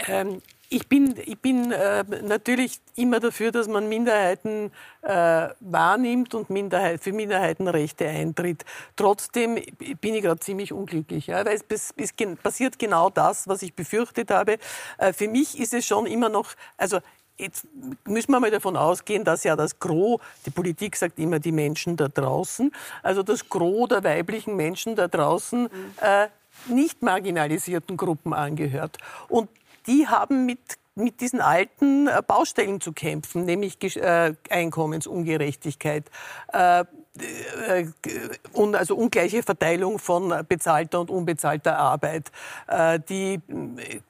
[0.06, 4.70] Ähm, ich bin, ich bin äh, natürlich immer dafür, dass man Minderheiten
[5.02, 8.64] äh, wahrnimmt und Minderheit, für Minderheitenrechte eintritt.
[8.96, 9.56] Trotzdem
[10.00, 14.30] bin ich gerade ziemlich unglücklich, ja, weil es, es passiert genau das, was ich befürchtet
[14.30, 14.56] habe.
[14.96, 17.00] Äh, für mich ist es schon immer noch, also
[17.42, 17.66] Jetzt
[18.06, 21.96] müssen wir mal davon ausgehen, dass ja das Gros, die Politik sagt immer die Menschen
[21.96, 22.70] da draußen,
[23.02, 25.68] also das Gros der weiblichen Menschen da draußen
[26.00, 26.28] äh,
[26.68, 28.98] nicht marginalisierten Gruppen angehört.
[29.28, 29.48] Und
[29.86, 30.60] die haben mit
[30.94, 36.04] mit diesen alten äh, Baustellen zu kämpfen, nämlich äh, Einkommensungerechtigkeit,
[36.52, 37.86] äh, äh,
[38.54, 42.30] un, also ungleiche Verteilung von bezahlter und unbezahlter Arbeit,
[42.68, 44.00] äh, die äh,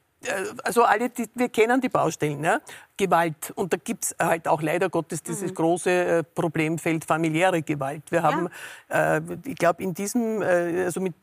[0.64, 2.60] also alle, die, wir kennen die Baustellen, ja?
[2.96, 3.52] Gewalt.
[3.54, 8.02] Und da gibt's halt auch leider Gottes dieses große äh, Problemfeld familiäre Gewalt.
[8.10, 8.48] Wir haben,
[8.88, 11.14] äh, ich glaube, in diesem, äh, also mit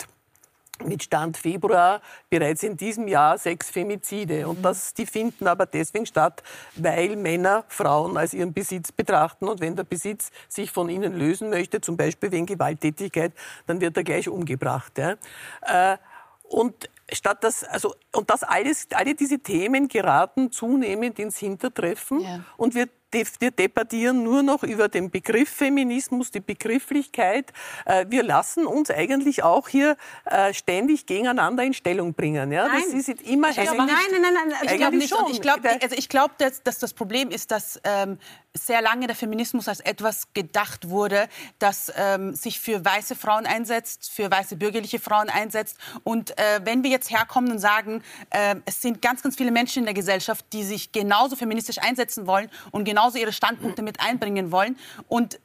[0.85, 4.47] mit Stand Februar bereits in diesem Jahr sechs Femizide.
[4.47, 6.43] Und das, die finden aber deswegen statt,
[6.75, 9.47] weil Männer Frauen als ihren Besitz betrachten.
[9.47, 13.33] Und wenn der Besitz sich von ihnen lösen möchte, zum Beispiel wegen Gewalttätigkeit,
[13.67, 14.97] dann wird er gleich umgebracht.
[14.97, 15.15] Ja.
[15.61, 15.97] Äh,
[16.43, 22.43] und statt das, also, und das alles, alle diese Themen geraten zunehmend ins Hintertreffen.
[22.57, 27.51] Und wir, wir debattieren nur noch über den Begriff Feminismus, die Begrifflichkeit.
[27.85, 32.51] Äh, Wir lassen uns eigentlich auch hier äh, ständig gegeneinander in Stellung bringen.
[32.51, 32.67] Ja?
[32.67, 32.99] Das Nein.
[32.99, 35.13] ist jetzt immer Ich glaub, nein, nein, nein, nein, ich glaube nicht.
[35.13, 35.31] Und schon.
[35.31, 38.19] ich glaube, also ich glaube, dass, dass das Problem ist, dass ähm,
[38.53, 41.27] sehr lange der Feminismus als etwas gedacht wurde,
[41.59, 45.77] das ähm, sich für weiße Frauen einsetzt, für weiße bürgerliche Frauen einsetzt.
[46.03, 49.79] Und äh, wenn wir jetzt herkommen und sagen, äh, es sind ganz, ganz viele Menschen
[49.79, 54.51] in der Gesellschaft, die sich genauso feministisch einsetzen wollen und genauso ihre Standpunkte mit einbringen
[54.51, 54.77] wollen
[55.07, 55.39] und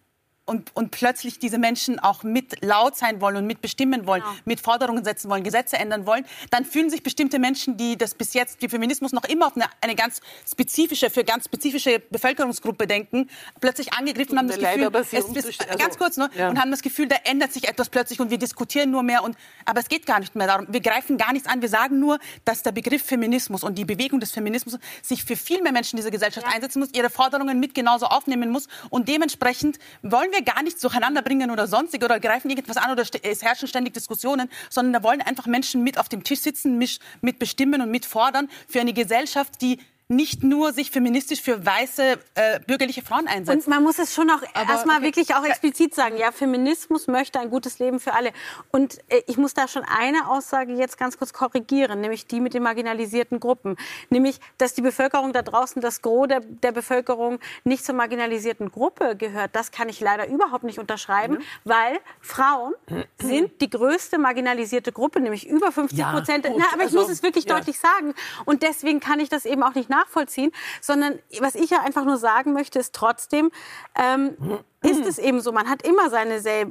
[0.46, 5.04] und, und plötzlich diese Menschen auch mit laut sein wollen und mitbestimmen wollen, mit Forderungen
[5.04, 8.68] setzen wollen, Gesetze ändern wollen, dann fühlen sich bestimmte Menschen, die das bis jetzt, die
[8.68, 10.20] Feminismus noch immer auf eine, eine ganz
[10.50, 13.30] spezifische, für ganz spezifische Bevölkerungsgruppe denken,
[13.60, 16.50] plötzlich angegriffen und haben das Gefühl, es, es, also, ganz kurz nur, ja.
[16.50, 19.36] und haben das Gefühl, da ändert sich etwas plötzlich und wir diskutieren nur mehr und,
[19.64, 20.66] aber es geht gar nicht mehr darum.
[20.68, 21.62] Wir greifen gar nichts an.
[21.62, 25.62] Wir sagen nur, dass der Begriff Feminismus und die Bewegung des Feminismus sich für viel
[25.62, 29.78] mehr Menschen in dieser Gesellschaft einsetzen muss, ihre Forderungen mit genauso aufnehmen muss und dementsprechend
[30.02, 33.68] wollen wir gar nichts durcheinander bringen oder sonstig oder greifen irgendwas an oder es herrschen
[33.68, 37.80] ständig Diskussionen, sondern da wollen einfach Menschen mit auf dem Tisch sitzen, mich- mit bestimmen
[37.80, 39.78] und mit fordern für eine Gesellschaft, die
[40.08, 43.66] nicht nur sich feministisch für weiße äh, bürgerliche Frauen einsetzt.
[43.66, 46.18] Und man muss es schon auch erstmal wirklich auch explizit sagen.
[46.18, 48.32] Ja, Feminismus möchte ein gutes Leben für alle.
[48.70, 52.52] Und äh, ich muss da schon eine Aussage jetzt ganz kurz korrigieren, nämlich die mit
[52.52, 53.76] den marginalisierten Gruppen.
[54.10, 59.16] Nämlich, dass die Bevölkerung da draußen, das Gros der, der Bevölkerung nicht zur marginalisierten Gruppe
[59.16, 59.56] gehört.
[59.56, 62.74] Das kann ich leider überhaupt nicht unterschreiben, weil Frauen
[63.18, 66.44] sind die größte marginalisierte Gruppe, nämlich über 50 Ja, Prozent.
[66.44, 67.56] Na, aber ich also, muss es wirklich ja.
[67.56, 68.14] deutlich sagen.
[68.44, 72.16] Und deswegen kann ich das eben auch nicht nachvollziehen, sondern was ich ja einfach nur
[72.16, 73.50] sagen möchte, ist trotzdem,
[73.94, 74.36] ähm,
[74.82, 76.66] ist es eben so, man hat immer seine, äh,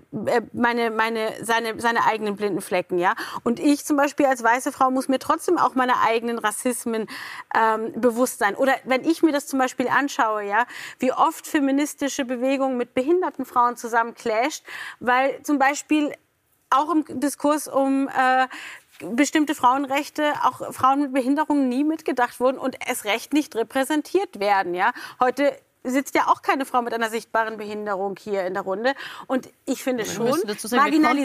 [0.53, 3.15] meine, meine, seine, seine eigenen blinden Flecken, ja.
[3.43, 7.07] Und ich zum Beispiel als weiße Frau muss mir trotzdem auch meine eigenen Rassismen
[7.55, 8.55] ähm, bewusst sein.
[8.55, 10.65] Oder wenn ich mir das zum Beispiel anschaue, ja,
[10.99, 14.63] wie oft feministische Bewegungen mit behinderten Frauen zusammen clasht,
[14.99, 16.13] weil zum Beispiel
[16.69, 18.47] auch im Diskurs um äh,
[18.99, 24.73] bestimmte Frauenrechte, auch Frauen mit Behinderungen nie mitgedacht wurden und es recht nicht repräsentiert werden.
[24.73, 24.93] Ja?
[25.19, 25.57] Heute
[25.91, 28.93] sitzt ja auch keine Frau mit einer sichtbaren Behinderung hier in der Runde.
[29.27, 30.47] Und ich finde Wir schon, konnten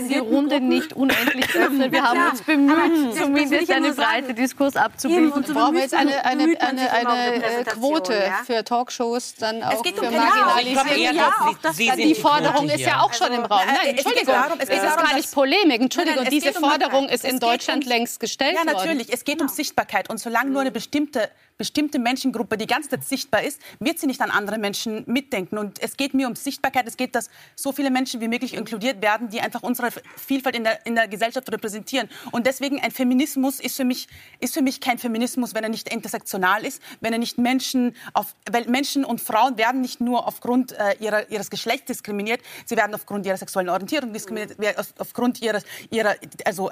[0.08, 1.92] die Runde Gruppen- nicht unendlich öffnen.
[1.92, 4.08] Wir Ja, haben uns bemüht, zumindest ich ja eine nur sagen.
[4.22, 5.24] breite Diskurs abzubilden.
[5.28, 8.40] Eben, und so brauchen wir jetzt eine, eine, eine, eine äh, Quote ja?
[8.44, 11.14] für Talkshows, dann auch geht für um- ja, Marginalisierte.
[11.14, 13.60] ja, Sie die, Forderung ist ja auch schon im Also, Raum.
[13.62, 15.80] äh, Nein, Entschuldigung, es ist gar nicht Polemik.
[15.82, 18.76] Entschuldigung, diese Forderung ist in Deutschland längst gestellt Ja, worden.
[18.76, 19.12] natürlich.
[19.12, 20.10] Es geht um Sichtbarkeit.
[20.10, 24.20] Und solange nur eine bestimmte, bestimmte Menschengruppe die ganze Zeit sichtbar ist, wird sie nicht
[24.20, 25.58] an andere andere Menschen mitdenken.
[25.58, 26.88] Und es geht mir um Sichtbarkeit.
[26.88, 30.64] Es geht, dass so viele Menschen wie möglich inkludiert werden, die einfach unsere Vielfalt in
[30.64, 32.08] der, in der Gesellschaft repräsentieren.
[32.32, 34.08] Und deswegen ein Feminismus ist für mich,
[34.40, 38.34] ist für mich kein Feminismus, wenn er nicht intersektional ist, wenn er nicht Menschen auf,
[38.50, 42.94] weil Menschen und Frauen werden nicht nur aufgrund äh, ihrer, ihres Geschlechts diskriminiert, sie werden
[42.94, 46.70] aufgrund ihrer sexuellen Orientierung diskriminiert, auf, aufgrund ihres, ihrer, also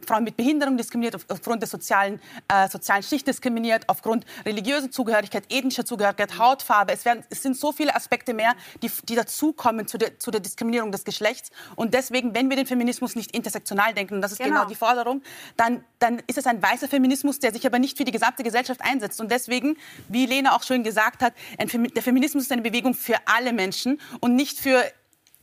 [0.00, 5.44] Frauen mit Behinderung diskriminiert, auf, aufgrund der sozialen, äh, sozialen Schicht diskriminiert, aufgrund religiöser Zugehörigkeit,
[5.50, 6.92] ethnischer Zugehörigkeit, Hautfarbe.
[6.92, 10.40] Es, werden, es sind so viele Aspekte mehr, die, die dazukommen zu der, zu der
[10.40, 11.50] Diskriminierung des Geschlechts.
[11.76, 14.74] Und deswegen, wenn wir den Feminismus nicht intersektional denken, und das ist genau, genau die
[14.74, 15.22] Forderung,
[15.56, 18.80] dann, dann ist es ein weißer Feminismus, der sich aber nicht für die gesamte Gesellschaft
[18.82, 19.20] einsetzt.
[19.20, 19.76] Und deswegen,
[20.08, 24.00] wie Lena auch schön gesagt hat, ein, der Feminismus ist eine Bewegung für alle Menschen
[24.20, 24.84] und nicht für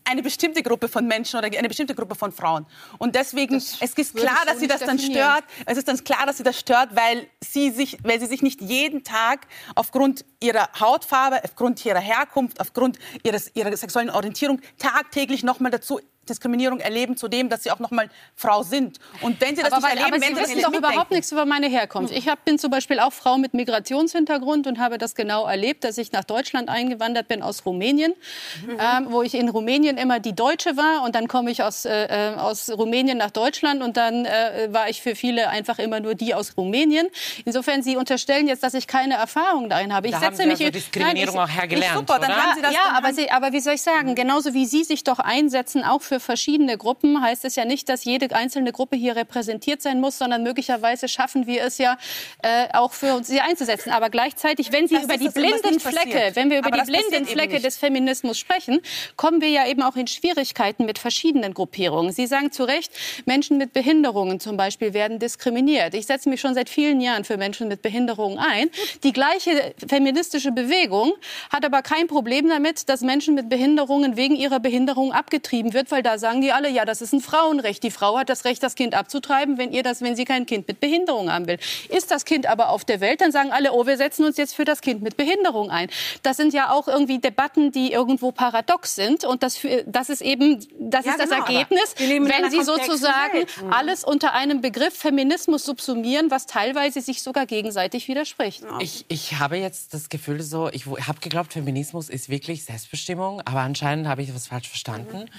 [0.10, 2.66] eine bestimmte Gruppe von Menschen oder eine bestimmte Gruppe von Frauen.
[2.98, 5.44] Und deswegen, das es ist klar, dass sie das dann stört.
[5.66, 8.62] Es ist dann klar, dass sie das stört, weil sie sich, weil sie sich nicht
[8.62, 15.72] jeden Tag aufgrund ihrer Hautfarbe, aufgrund ihrer Herkunft, aufgrund ihres, ihrer sexuellen Orientierung tagtäglich nochmal
[15.72, 16.00] dazu
[16.30, 19.00] Diskriminierung erleben, zu dem, dass sie auch noch mal Frau sind.
[19.22, 21.46] Und wenn sie das aber, nicht erleben, aber wenn sie wissen doch überhaupt nichts über
[21.46, 22.14] meine Herkunft.
[22.14, 25.98] Ich hab, bin zum Beispiel auch Frau mit Migrationshintergrund und habe das genau erlebt, dass
[25.98, 28.14] ich nach Deutschland eingewandert bin aus Rumänien,
[28.66, 28.78] mhm.
[28.80, 32.06] ähm, wo ich in Rumänien immer die Deutsche war und dann komme ich aus, äh,
[32.06, 36.16] äh, aus Rumänien nach Deutschland und dann äh, war ich für viele einfach immer nur
[36.16, 37.08] die aus Rumänien.
[37.46, 40.08] Insofern, Sie unterstellen jetzt, dass ich keine Erfahrung darin habe.
[40.08, 42.42] Ich da setze haben mich Sie also Diskriminierung nein, ich, auch hergelernt, super, dann oder?
[42.42, 45.04] haben Sie das ja, aber, Sie, aber wie soll ich sagen, genauso wie Sie sich
[45.04, 49.16] doch einsetzen, auch für verschiedene Gruppen, heißt es ja nicht, dass jede einzelne Gruppe hier
[49.16, 51.98] repräsentiert sein muss, sondern möglicherweise schaffen wir es ja
[52.42, 53.92] äh, auch für uns sie einzusetzen.
[53.92, 57.26] Aber gleichzeitig, wenn Sie Das über die blinden Flecke, wenn wir über Aber die blinden
[57.26, 58.82] Flecke des Feminismus sprechen,
[59.16, 62.12] kommen wir ja eben auch in Schwierigkeiten mit verschiedenen Gruppierungen.
[62.12, 62.92] Sie sagen zu Recht,
[63.26, 65.94] Menschen mit Behinderungen zum Beispiel werden diskriminiert.
[65.94, 68.70] Ich setze mich schon seit vielen Jahren für Menschen mit Behinderungen ein.
[69.04, 71.14] Die gleiche feministische Bewegung
[71.50, 75.99] hat aber kein Problem damit, dass Menschen mit Behinderungen wegen ihrer Behinderung abgetrieben wird, weil
[76.04, 77.84] da sagen die alle, ja, das ist ein Frauenrecht.
[77.84, 80.68] Die Frau hat das Recht, das Kind abzutreiben, wenn ihr das, wenn sie kein Kind
[80.68, 81.58] mit Behinderung haben will.
[81.90, 84.56] Ist das Kind aber auf der Welt, dann sagen alle, oh, wir setzen uns jetzt
[84.56, 85.90] für das Kind mit Behinderung ein.
[86.24, 90.66] Das sind ja auch irgendwie Debatten, die irgendwo paradox sind und das, das ist eben,
[90.80, 93.62] das Ja, ist das genau, Ergebnis, wenn Sie sozusagen Welt.
[93.62, 93.74] Mhm.
[93.74, 98.64] alles unter einem Begriff Feminismus subsumieren, was teilweise sich sogar gegenseitig widerspricht.
[98.80, 103.62] Ich, ich habe jetzt das Gefühl so, ich habe geglaubt, Feminismus ist wirklich Selbstbestimmung, aber
[103.62, 105.30] anscheinend habe ich was falsch verstanden.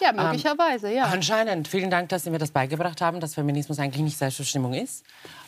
[0.00, 1.04] Ja, möglicherweise, ja.
[1.04, 1.68] Anscheinend.
[1.68, 5.04] Vielen Dank, dass Sie mir das beigebracht haben, dass Feminismus eigentlich nicht Selbstbestimmung ist.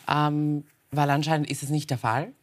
[0.09, 2.33] Ähm, weil anscheinend ist es nicht der Fall.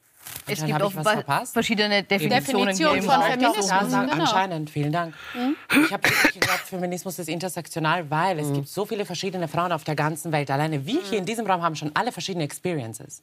[0.46, 1.52] Es gibt offenbar verpasst.
[1.52, 2.68] verschiedene Definitionen.
[2.68, 3.68] Definition von Feminismus.
[3.68, 4.12] Ja, genau.
[4.12, 5.14] Anscheinend, vielen Dank.
[5.70, 9.84] Ich habe wirklich geglaubt, Feminismus ist intersektional, weil es gibt so viele verschiedene Frauen auf
[9.84, 10.50] der ganzen Welt.
[10.50, 13.22] Alleine wir hier in diesem Raum haben schon alle verschiedene Experiences.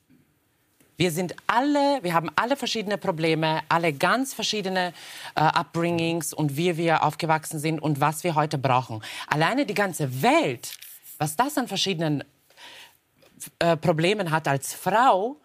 [0.97, 4.93] Wir sind alle, wir haben alle verschiedene Probleme, alle ganz verschiedene
[5.35, 9.03] äh, Upbringings und wie wir aufgewachsen sind und was wir heute brauchen.
[9.27, 10.77] Alleine die ganze Welt,
[11.17, 12.23] was das an verschiedenen
[13.59, 15.37] äh, Problemen hat als Frau,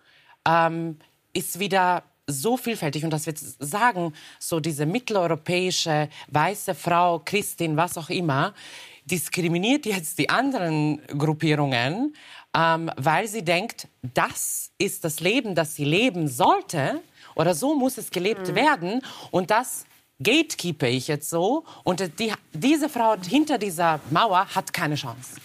[0.47, 0.99] ähm,
[1.33, 3.05] ist wieder so vielfältig.
[3.05, 8.55] Und das wird sagen, so diese mitteleuropäische weiße Frau, Christin, was auch immer,
[9.05, 12.15] diskriminiert jetzt die anderen Gruppierungen,
[12.57, 17.01] ähm, weil sie denkt, das ist das Leben, das sie leben sollte
[17.35, 19.03] oder so muss es gelebt werden.
[19.31, 19.85] Und das
[20.23, 21.65] gatekeeper ich jetzt so.
[21.85, 25.37] Und die, diese Frau hinter dieser Mauer hat keine Chance.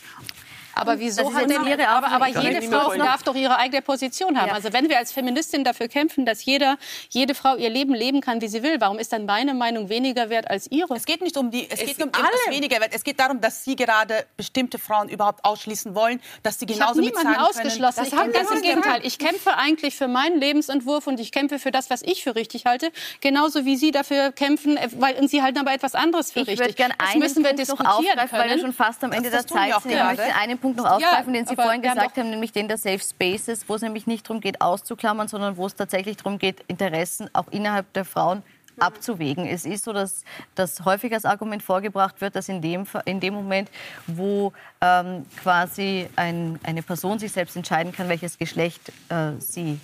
[0.75, 3.57] Aber wieso Das ist hat denn ihre aber, aber jede ich Frau darf doch ihre
[3.57, 4.49] eigene Position haben.
[4.49, 4.53] Ja.
[4.53, 6.77] Also wenn wir als Feministin dafür kämpfen, dass jeder,
[7.09, 10.29] jede Frau ihr Leben leben kann, wie sie will, warum ist dann meine Meinung weniger
[10.29, 10.93] wert als ihre?
[10.95, 12.25] Es geht nicht um die, es, Es geht um alle.
[12.27, 12.91] etwas weniger wert.
[12.93, 16.93] Es geht darum, dass Sie gerade bestimmte Frauen überhaupt ausschließen wollen, dass sie Ich habe
[16.93, 18.09] genauso niemanden mitsagen ausgeschlossen.
[18.09, 18.31] Können.
[18.31, 19.01] Ich kämpfe ganz im Gegenteil.
[19.05, 22.65] Ich kämpfe eigentlich für meinen Lebensentwurf und ich kämpfe für das, was ich für richtig
[22.65, 22.91] halte.
[23.21, 26.59] Genauso wie Sie dafür kämpfen, äh, weil Sie halten aber etwas anderes für Ich richtig.
[26.59, 28.61] würde gerne das einen müssen wir Punkt noch diskutieren aufgreifen, weil wir können.
[28.61, 29.91] schon fast am Ende Das der Zeit sind.
[29.91, 32.99] Ich möchte einen Punkt noch aufgreifen, den Sie vorhin gesagt haben, nämlich den der Safe
[32.99, 37.29] Spaces, wo es nämlich nicht darum geht, auszuklammern, sondern wo es tatsächlich darum geht, Interessen
[37.33, 38.41] auch innerhalb der Frauen
[38.79, 39.45] abzuwägen.
[39.45, 40.23] Es ist so, dass,
[40.55, 43.69] dass häufig als Argument vorgebracht wird, dass in dem, in dem Moment,
[44.07, 49.79] wo ähm, quasi ein, eine Person sich selbst entscheiden kann, welches Geschlecht äh, sie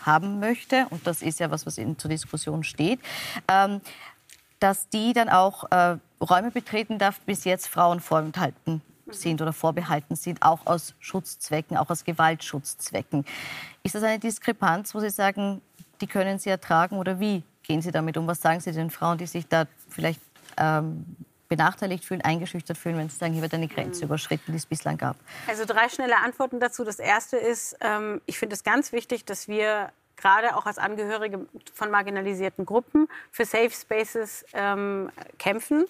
[0.00, 2.98] haben möchte, und das ist ja was, was in, zur Diskussion steht,
[3.46, 3.80] ähm,
[4.58, 8.82] dass die dann auch äh, Räume betreten darf, bis jetzt Frauen vorenthalten
[9.12, 13.24] sind oder vorbehalten sind, auch aus Schutzzwecken, auch aus Gewaltschutzzwecken.
[13.82, 15.60] Ist das eine Diskrepanz, wo Sie sagen,
[16.00, 18.26] die können Sie ertragen oder wie gehen Sie damit um?
[18.26, 20.20] Was sagen Sie den Frauen, die sich da vielleicht
[20.56, 21.16] ähm,
[21.48, 24.96] benachteiligt fühlen, eingeschüchtert fühlen, wenn Sie sagen, hier wird eine Grenze überschritten, die es bislang
[24.96, 25.16] gab?
[25.46, 26.82] Also drei schnelle Antworten dazu.
[26.82, 29.92] Das erste ist, ähm, ich finde es ganz wichtig, dass wir
[30.22, 35.84] gerade auch als Angehörige von marginalisierten Gruppen für Safe Spaces ähm, kämpfen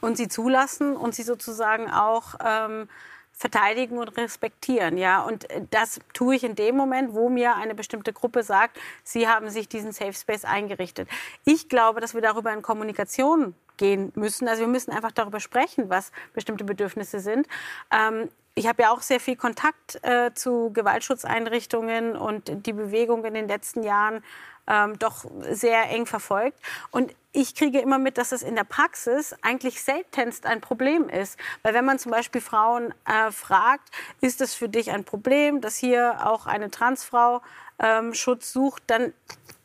[0.00, 2.88] und sie zulassen und sie sozusagen auch ähm,
[3.32, 4.96] verteidigen und respektieren.
[4.96, 5.22] Ja?
[5.22, 9.50] Und das tue ich in dem Moment, wo mir eine bestimmte Gruppe sagt, sie haben
[9.50, 11.08] sich diesen Safe Space eingerichtet.
[11.44, 14.48] Ich glaube, dass wir darüber in Kommunikation gehen müssen.
[14.48, 17.46] Also wir müssen einfach darüber sprechen, was bestimmte Bedürfnisse sind.
[17.90, 23.34] Ähm, ich habe ja auch sehr viel Kontakt äh, zu Gewaltschutzeinrichtungen und die Bewegung in
[23.34, 24.24] den letzten Jahren
[24.66, 26.58] ähm, doch sehr eng verfolgt.
[26.90, 31.38] Und ich kriege immer mit, dass es in der Praxis eigentlich seltenst ein Problem ist.
[31.62, 33.90] Weil wenn man zum Beispiel Frauen äh, fragt,
[34.22, 37.42] ist es für dich ein Problem, dass hier auch eine Transfrau
[37.78, 39.12] ähm, Schutz sucht, dann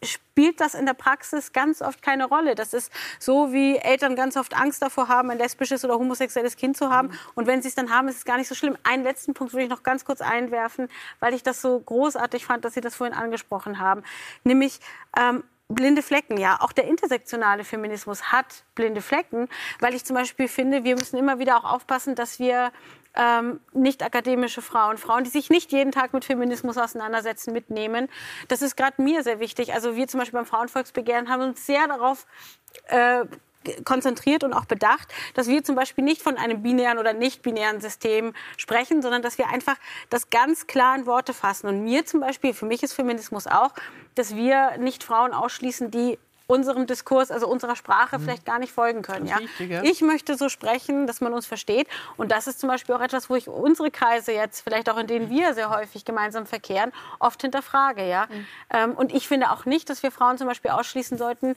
[0.04, 2.56] spielt das in der Praxis ganz oft keine Rolle.
[2.56, 6.76] Das ist so, wie Eltern ganz oft Angst davor haben, ein lesbisches oder homosexuelles Kind
[6.76, 7.10] zu haben.
[7.10, 7.20] Mhm.
[7.36, 8.78] Und wenn sie es dann haben, ist es gar nicht so schlimm.
[8.84, 10.88] Einen letzten Punkt würde ich noch ganz kurz einwerfen,
[11.20, 14.04] weil ich das so großartig fand, dass Sie das vorhin angesprochen haben.
[14.44, 14.80] Nämlich,
[15.18, 15.44] ähm,
[15.74, 16.60] blinde Flecken, ja.
[16.60, 19.48] Auch der intersektionale Feminismus hat blinde Flecken,
[19.80, 22.72] weil ich zum Beispiel finde, wir müssen immer wieder auch aufpassen, dass wir
[23.16, 28.08] ähm, nicht akademische Frauen, Frauen, die sich nicht jeden Tag mit Feminismus auseinandersetzen, mitnehmen.
[28.48, 29.74] Das ist gerade mir sehr wichtig.
[29.74, 32.26] Also wir zum Beispiel beim Frauenvolksbegehren haben uns sehr darauf
[32.88, 33.26] äh,
[33.84, 37.80] konzentriert und auch bedacht, dass wir zum Beispiel nicht von einem binären oder nicht binären
[37.80, 39.76] System sprechen, sondern dass wir einfach
[40.10, 41.68] das ganz klar in Worte fassen.
[41.68, 43.74] Und mir zum Beispiel, für mich ist Feminismus auch,
[44.16, 46.18] dass wir nicht Frauen ausschließen, die
[46.52, 48.24] unserem Diskurs, also unserer Sprache mhm.
[48.24, 49.26] vielleicht gar nicht folgen können.
[49.26, 49.38] Ja?
[49.38, 49.84] Richtig, ja?
[49.84, 51.88] Ich möchte so sprechen, dass man uns versteht.
[52.18, 55.08] Und das ist zum Beispiel auch etwas, wo ich unsere Kreise jetzt, vielleicht auch in
[55.08, 58.08] denen wir sehr häufig gemeinsam verkehren, oft hinterfrage.
[58.08, 58.28] Ja?
[58.30, 58.48] Mhm.
[58.70, 61.56] Ähm, und ich finde auch nicht, dass wir Frauen zum Beispiel ausschließen sollten,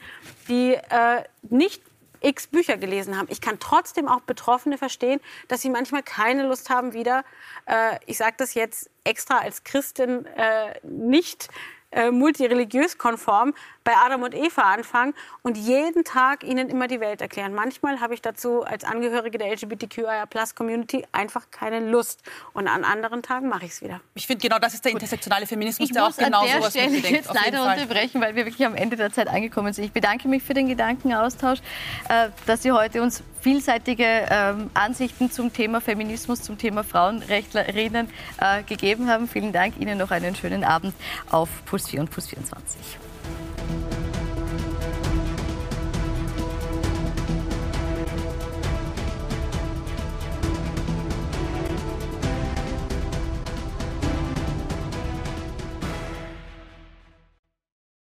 [0.49, 1.83] die äh, nicht
[2.25, 3.29] x Bücher gelesen haben.
[3.31, 7.25] Ich kann trotzdem auch Betroffene verstehen, dass sie manchmal keine Lust haben, wieder,
[7.67, 11.49] äh, ich sage das jetzt extra als Christin, äh, nicht
[11.95, 17.21] äh, multireligiös konform bei Adam und Eva anfangen und jeden Tag ihnen immer die Welt
[17.21, 17.55] erklären.
[17.55, 22.23] Manchmal habe ich dazu als Angehörige der LGBTQIA-Plus-Community einfach keine Lust.
[22.53, 24.01] Und an anderen Tagen mache ich es wieder.
[24.15, 27.33] Ich finde, genau das ist der intersektionale Feminismus, ich der auch genau sowas Stelle jetzt
[27.33, 29.85] leider unterbrechen, weil wir wirklich am Ende der Zeit angekommen sind.
[29.85, 31.61] Ich bedanke mich für den Gedankenaustausch,
[32.09, 38.09] äh, dass Sie heute uns vielseitige ähm, Ansichten zum Thema Feminismus, zum Thema Frauenrechtlerinnen
[38.41, 39.29] äh, gegeben haben.
[39.29, 39.75] Vielen Dank.
[39.79, 40.95] Ihnen noch einen schönen Abend
[41.31, 42.81] auf Puls 4 und Puls 24.